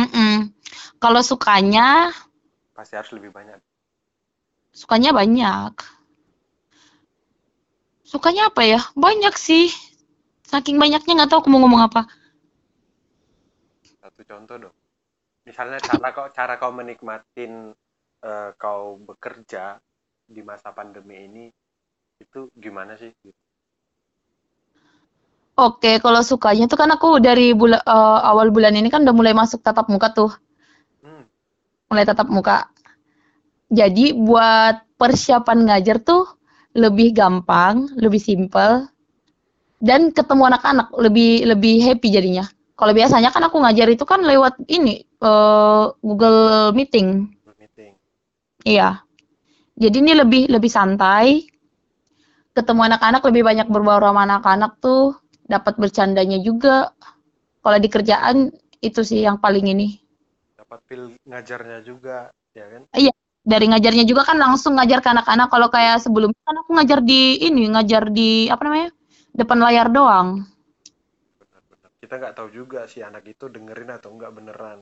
[0.00, 0.48] Mm-mm.
[0.96, 2.08] kalau sukanya
[2.80, 3.60] pasti harus lebih banyak.
[4.72, 5.74] Sukanya banyak.
[8.08, 8.80] Sukanya apa ya?
[8.96, 9.68] Banyak sih.
[10.48, 12.08] Saking banyaknya nggak tahu aku mau ngomong apa.
[14.00, 14.76] Satu contoh dong.
[15.44, 17.76] Misalnya cara kau cara kau menikmatin
[18.24, 19.76] eh, kau bekerja
[20.24, 21.44] di masa pandemi ini
[22.16, 23.12] itu gimana sih?
[25.60, 29.36] Oke, kalau sukanya tuh kan aku dari bula- eh, awal bulan ini kan udah mulai
[29.36, 30.32] masuk tatap muka tuh,
[31.90, 32.70] mulai tatap muka.
[33.70, 36.26] Jadi buat persiapan ngajar tuh
[36.78, 38.86] lebih gampang, lebih simpel,
[39.82, 42.46] dan ketemu anak-anak lebih lebih happy jadinya.
[42.78, 47.26] Kalau biasanya kan aku ngajar itu kan lewat ini eh, Google Meeting,
[47.58, 47.92] meeting
[48.62, 49.02] iya.
[49.80, 51.48] Jadi ini lebih lebih santai,
[52.52, 55.16] ketemu anak-anak lebih banyak berbaur sama anak-anak tuh,
[55.48, 56.92] dapat bercandanya juga.
[57.64, 58.52] Kalau di kerjaan
[58.84, 60.09] itu sih yang paling ini.
[60.70, 62.86] Dapat feel ngajarnya juga ya kan
[63.42, 65.50] Dari ngajarnya juga kan langsung ngajar ke anak-anak.
[65.50, 68.94] Kalau kayak sebelumnya kan aku ngajar di ini, ngajar di apa namanya?
[69.34, 70.46] Depan layar doang.
[71.42, 74.78] benar-benar kita nggak tahu juga si anak itu dengerin atau nggak beneran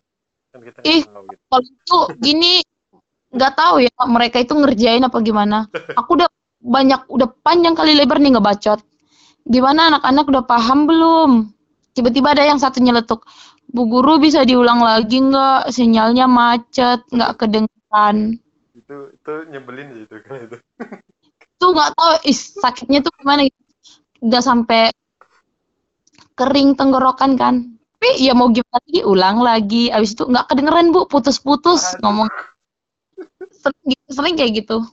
[0.52, 1.08] kan kita Ih.
[1.08, 2.52] tahu gitu Kalau itu gini
[3.32, 5.58] nggak tahu ya mereka itu ngerjain apa gimana.
[5.96, 6.28] Aku udah
[6.60, 8.84] banyak udah panjang kali lebar nih ngebacot.
[9.48, 11.30] Gimana anak-anak udah paham belum?
[11.96, 13.24] Tiba-tiba ada yang satu nyeletuk.
[13.68, 15.68] Bu guru bisa diulang lagi nggak?
[15.68, 18.40] Sinyalnya macet, nggak kedengeran.
[18.78, 20.56] itu itu nyebelin sih itu kan itu
[21.58, 23.44] Tuh nggak tahu, is sakitnya tuh gimana?
[23.44, 23.60] gitu.
[24.24, 24.88] Udah sampai
[26.38, 27.54] kering tenggorokan kan.
[27.98, 29.84] Tapi ya mau gimana lagi, ulang lagi.
[29.90, 32.30] Abis itu nggak kedengeran bu, putus-putus ngomong.
[33.58, 34.86] Sering, gitu- sering kayak gitu.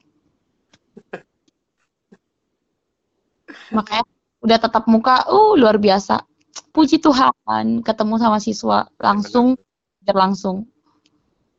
[3.78, 4.04] Makanya
[4.42, 6.26] udah tatap muka, uh luar biasa.
[6.72, 9.56] Puji Tuhan, ketemu sama siswa langsung,
[10.02, 10.58] belajar langsung.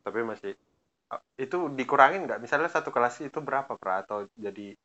[0.07, 0.55] tapi masih
[1.35, 4.79] itu dikurangin nggak misalnya satu kelas itu berapa pra atau jadi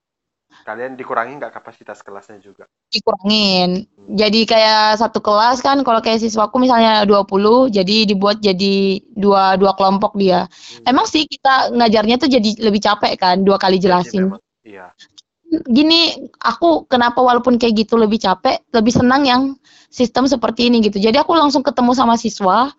[0.66, 3.88] kalian dikurangin nggak kapasitas kelasnya juga dikurangin.
[4.12, 9.72] Jadi kayak satu kelas kan kalau kayak siswaku misalnya 20, jadi dibuat jadi dua dua
[9.80, 10.43] kelompok dia.
[10.51, 10.91] Hmm.
[10.91, 14.22] Emang sih kita ngajarnya tuh jadi lebih capek kan, dua kali Jadi jelasin.
[14.28, 14.91] memang- iya
[15.51, 19.41] Gini, aku kenapa walaupun kayak gitu lebih capek, lebih senang yang
[19.91, 20.97] sistem seperti ini gitu.
[20.97, 22.71] Jadi aku langsung ketemu sama siswa.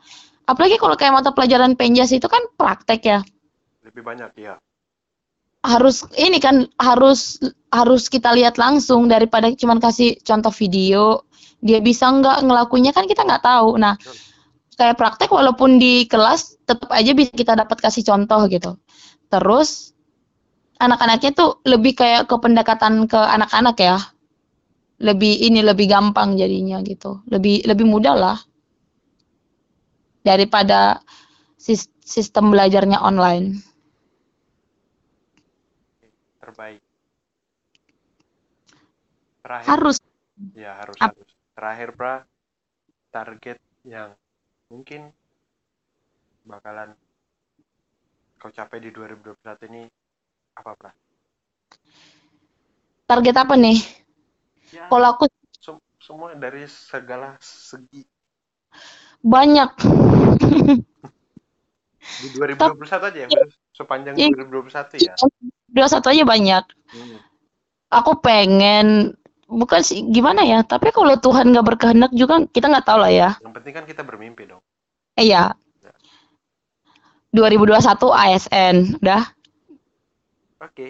[0.49, 3.21] Apalagi kalau kayak mata pelajaran penjas itu kan praktek ya.
[3.83, 4.55] lebih banyak ya
[5.63, 7.39] harus ini kan harus
[7.71, 11.23] harus kita lihat langsung daripada cuman kasih contoh video
[11.63, 13.95] dia bisa nggak ngelakuinnya kan kita nggak tahu nah
[14.75, 18.75] kayak praktek walaupun di kelas tetap aja bisa kita dapat kasih contoh gitu.
[19.29, 19.93] Terus
[20.83, 23.97] anak-anaknya tuh lebih kayak ke pendekatan ke anak-anak ya.
[25.03, 27.27] Lebih ini lebih gampang jadinya gitu.
[27.27, 28.39] Lebih lebih mudah lah.
[30.23, 31.03] Daripada
[31.59, 33.59] sis- sistem belajarnya online.
[36.43, 36.83] terbaik
[39.47, 39.97] terakhir Harus
[40.59, 42.15] ya harus Ap- harus terakhir pra
[43.15, 44.11] target yang
[44.67, 45.15] mungkin
[46.43, 46.99] bakalan
[48.43, 49.83] kau capai di 2021 ini
[50.59, 50.91] apa pra
[53.07, 54.02] target apa nih?
[54.73, 58.03] Ya Kalau aku sem- semua dari segala segi
[59.21, 59.71] banyak.
[62.19, 63.29] di 2021 aja ya
[63.71, 64.29] sepanjang Iya.
[64.35, 65.15] 2021 ya
[65.69, 66.65] Dua satu aja banyak.
[66.93, 67.17] Hmm.
[67.89, 69.17] Aku pengen
[69.47, 73.31] bukan sih gimana ya, tapi kalau Tuhan nggak berkehendak juga kita nggak tahu lah ya.
[73.39, 74.61] yang penting kan kita bermimpi dong
[75.15, 75.57] Eh, Iya.
[77.31, 77.73] 2021
[78.11, 79.23] ASN, udah.
[80.59, 80.87] oke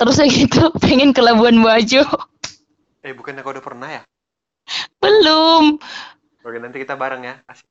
[0.00, 2.00] Terus kayak gitu pengen ke Labuan Bajo.
[3.04, 4.02] eh bukannya kau udah pernah ya?
[4.96, 5.76] Belum.
[6.40, 7.36] oke nanti kita bareng ya.
[7.44, 7.68] Asik.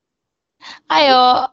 [0.93, 1.49] Ayo.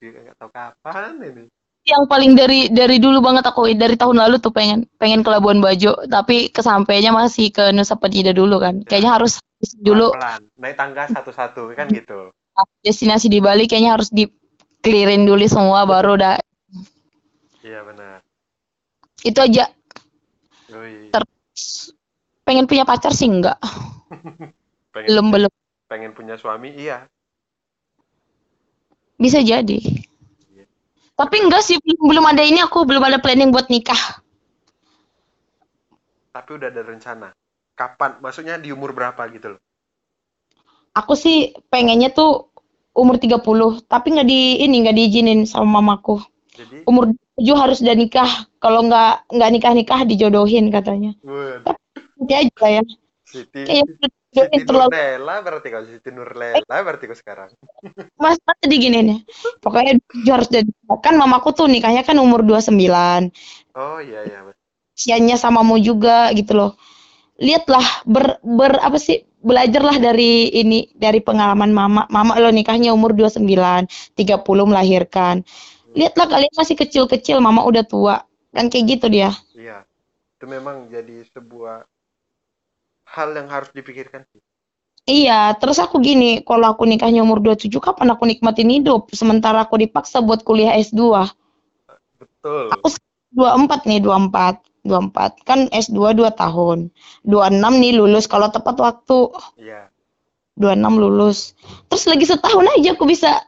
[0.00, 1.44] nggak tahu kapan ini.
[1.88, 5.64] Yang paling dari dari dulu banget aku dari tahun lalu tuh pengen pengen ke Labuan
[5.64, 8.84] Bajo, tapi kesampainya masih ke Nusa Penida dulu kan.
[8.84, 9.40] Kayaknya harus
[9.80, 10.12] dulu.
[10.12, 12.28] Pelan naik tangga satu-satu kan gitu.
[12.84, 14.28] Destinasi di Bali kayaknya harus di
[14.84, 16.36] clearin dulu semua baru udah.
[17.64, 18.20] Iya benar.
[19.24, 19.72] Itu aja
[20.70, 21.92] Terus
[22.46, 23.58] pengen punya pacar sih enggak.
[24.94, 25.52] Pengen belum belum
[25.86, 27.06] pengen punya suami iya.
[29.18, 29.78] Bisa jadi.
[31.14, 34.22] Tapi enggak sih belum, belum ada ini aku belum ada planning buat nikah.
[36.30, 37.28] Tapi udah ada rencana.
[37.74, 38.18] Kapan?
[38.22, 39.60] Maksudnya di umur berapa gitu loh?
[40.94, 42.50] Aku sih pengennya tuh
[42.94, 46.18] umur 30 tapi nggak di ini nggak diizinin sama mamaku.
[46.54, 48.30] Jadi umur 7 harus udah nikah.
[48.60, 51.16] Kalau nggak nggak nikah nikah dijodohin katanya.
[52.20, 52.82] Nanti aja ya.
[53.24, 53.86] Siti kayak
[54.30, 57.50] Siti terlalu Nurlela berarti kau Siti Nurlela berarti kau sekarang.
[58.22, 59.18] Mas tadi gini nih.
[59.58, 60.98] Pokoknya 7 harus udah nikah.
[61.00, 62.76] kan mamaku tuh nikahnya kan umur 29
[63.78, 64.58] oh iya iya Mas.
[64.94, 66.72] usianya samamu juga gitu loh.
[67.40, 69.24] Lihatlah ber, ber apa sih?
[69.40, 72.04] Belajarlah dari ini dari pengalaman mama.
[72.12, 73.88] Mama lo nikahnya umur 29 30
[74.68, 75.40] melahirkan
[75.94, 78.16] lihatlah kalian masih kecil-kecil mama udah tua.
[78.50, 79.30] Kan kayak gitu dia.
[79.54, 79.86] Iya
[80.40, 81.84] itu memang jadi sebuah
[83.12, 84.40] hal yang harus dipikirkan sih.
[85.04, 89.12] Iya terus aku gini kalau aku nikahnya umur 27 kapan aku nikmatin hidup?
[89.12, 91.28] Sementara aku dipaksa buat kuliah S2
[92.16, 92.72] betul.
[92.72, 92.88] Aku
[93.36, 96.88] 24 nih 24 24 kan S2 2 tahun.
[97.28, 99.28] 26 nih lulus kalau tepat waktu.
[99.60, 99.92] Iya.
[100.56, 101.52] 26 lulus.
[101.92, 103.44] Terus lagi setahun aja aku bisa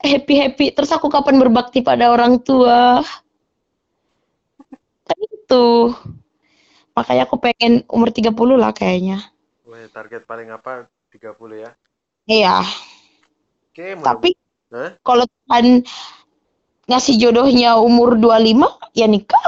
[0.00, 0.72] happy-happy.
[0.72, 3.02] Terus aku kapan berbakti pada orang tua?
[5.04, 5.94] Kan itu.
[6.92, 9.22] Makanya aku pengen umur 30 lah kayaknya.
[9.62, 11.70] Wah, target paling apa 30 ya
[12.24, 12.60] Iya,
[13.68, 14.30] oke mudah- tapi
[14.68, 14.90] Hah?
[15.00, 15.80] kalau Tuhan
[16.84, 19.40] ngasih jodohnya umur 25, ya nikah.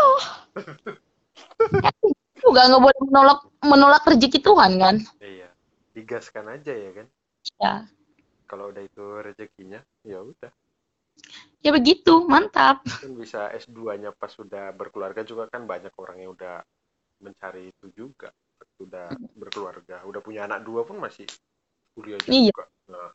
[2.40, 4.96] Juga nggak boleh menolak menolak rezeki Tuhan kan?
[5.20, 5.52] iya
[5.92, 7.06] digaskan aja ya kan
[7.60, 7.72] Ya,
[8.50, 10.50] kalau udah itu rezekinya ya udah.
[11.62, 12.82] Ya begitu, mantap.
[12.82, 16.64] kan bisa S2-nya pas sudah berkeluarga juga kan banyak orang yang udah
[17.22, 18.34] mencari itu juga.
[18.74, 21.30] Sudah berkeluarga udah punya anak dua pun masih
[21.94, 22.34] kuliah juga.
[22.34, 22.64] Iya.
[22.90, 23.12] nah.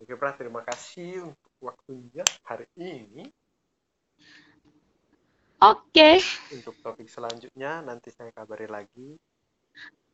[0.00, 3.28] Oke Pra terima kasih untuk waktunya hari ini.
[5.60, 6.24] Oke,
[6.56, 9.12] untuk topik selanjutnya nanti saya kabari lagi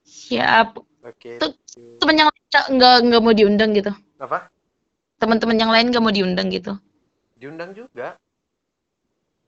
[0.07, 0.79] siap.
[1.03, 1.31] oke
[1.77, 1.99] you.
[1.99, 3.93] Temen yang lain nggak- nggak nggak mau diundang gitu.
[4.17, 4.49] apa
[5.17, 6.73] Teman-teman yang lain nggak mau diundang gitu.
[7.37, 8.17] diundang juga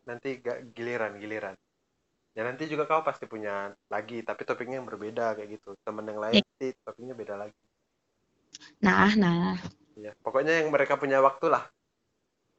[0.05, 1.57] nanti gak giliran giliran
[2.33, 6.17] ya nanti juga kau pasti punya lagi tapi topiknya yang berbeda kayak gitu temen yang
[6.17, 6.45] lain Iya.
[6.61, 7.57] sih topiknya beda lagi
[8.81, 9.57] Nah, nah.
[9.97, 11.65] ya pokoknya yang mereka punya waktu lah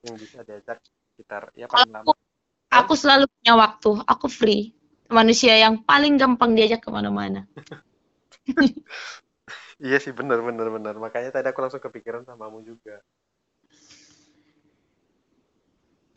[0.06, 0.78] yang bisa diajak
[1.14, 2.30] sekitar ya paling aku, lama
[2.70, 3.92] aku selalu punya waktu.
[4.06, 4.72] Aku free.
[5.10, 7.44] Manusia yang paling gampang diajak ke mana-mana.
[9.86, 13.00] iya sih bener bener bener makanya tadi aku langsung kepikiran samamu juga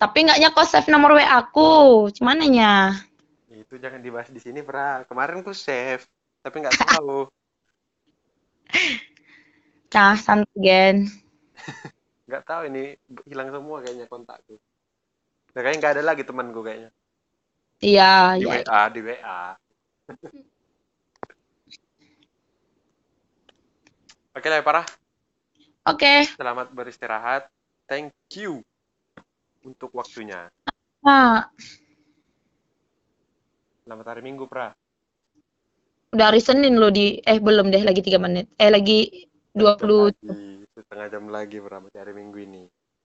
[0.03, 2.11] Tapi nggak nyakos save nomor WA aku.
[2.11, 2.91] Gimana nya?
[3.53, 6.03] itu jangan dibahas di sini pra kemarin ku save
[6.41, 7.29] tapi nggak tahu
[9.93, 10.97] Nah, santai gen.
[12.27, 12.97] nggak tahu ini
[13.29, 14.57] hilang semua kayaknya kontakku
[15.53, 16.91] nah, kayaknya nggak ada lagi temanku kayaknya
[17.83, 18.63] Iya, di iya.
[18.65, 19.41] WA di WA
[24.33, 24.89] Oke lah Parah.
[25.85, 26.25] Oke.
[26.41, 27.53] Selamat beristirahat.
[27.85, 28.65] Thank you
[29.61, 30.49] untuk waktunya.
[31.05, 31.53] Nah,
[33.83, 34.73] Selamat hari Minggu, Pra.
[36.13, 38.49] udah hari Senin lo di eh belum deh lagi tiga menit.
[38.57, 41.83] Eh lagi 20 Lagi, setengah jam lagi, Pra.
[41.83, 42.63] Masih hari Minggu ini.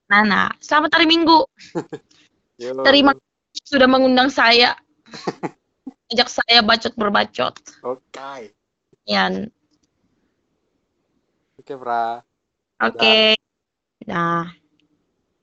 [0.08, 0.48] Nah, nah.
[0.64, 1.44] Selamat hari Minggu.
[2.88, 4.72] Terima kasih sudah mengundang saya.
[6.08, 7.52] Ajak saya bacot berbacot.
[7.84, 8.56] Oke.
[9.04, 9.52] Yan.
[11.68, 12.24] Oke, Pra.
[12.80, 13.34] Oke.
[14.06, 14.54] Nah.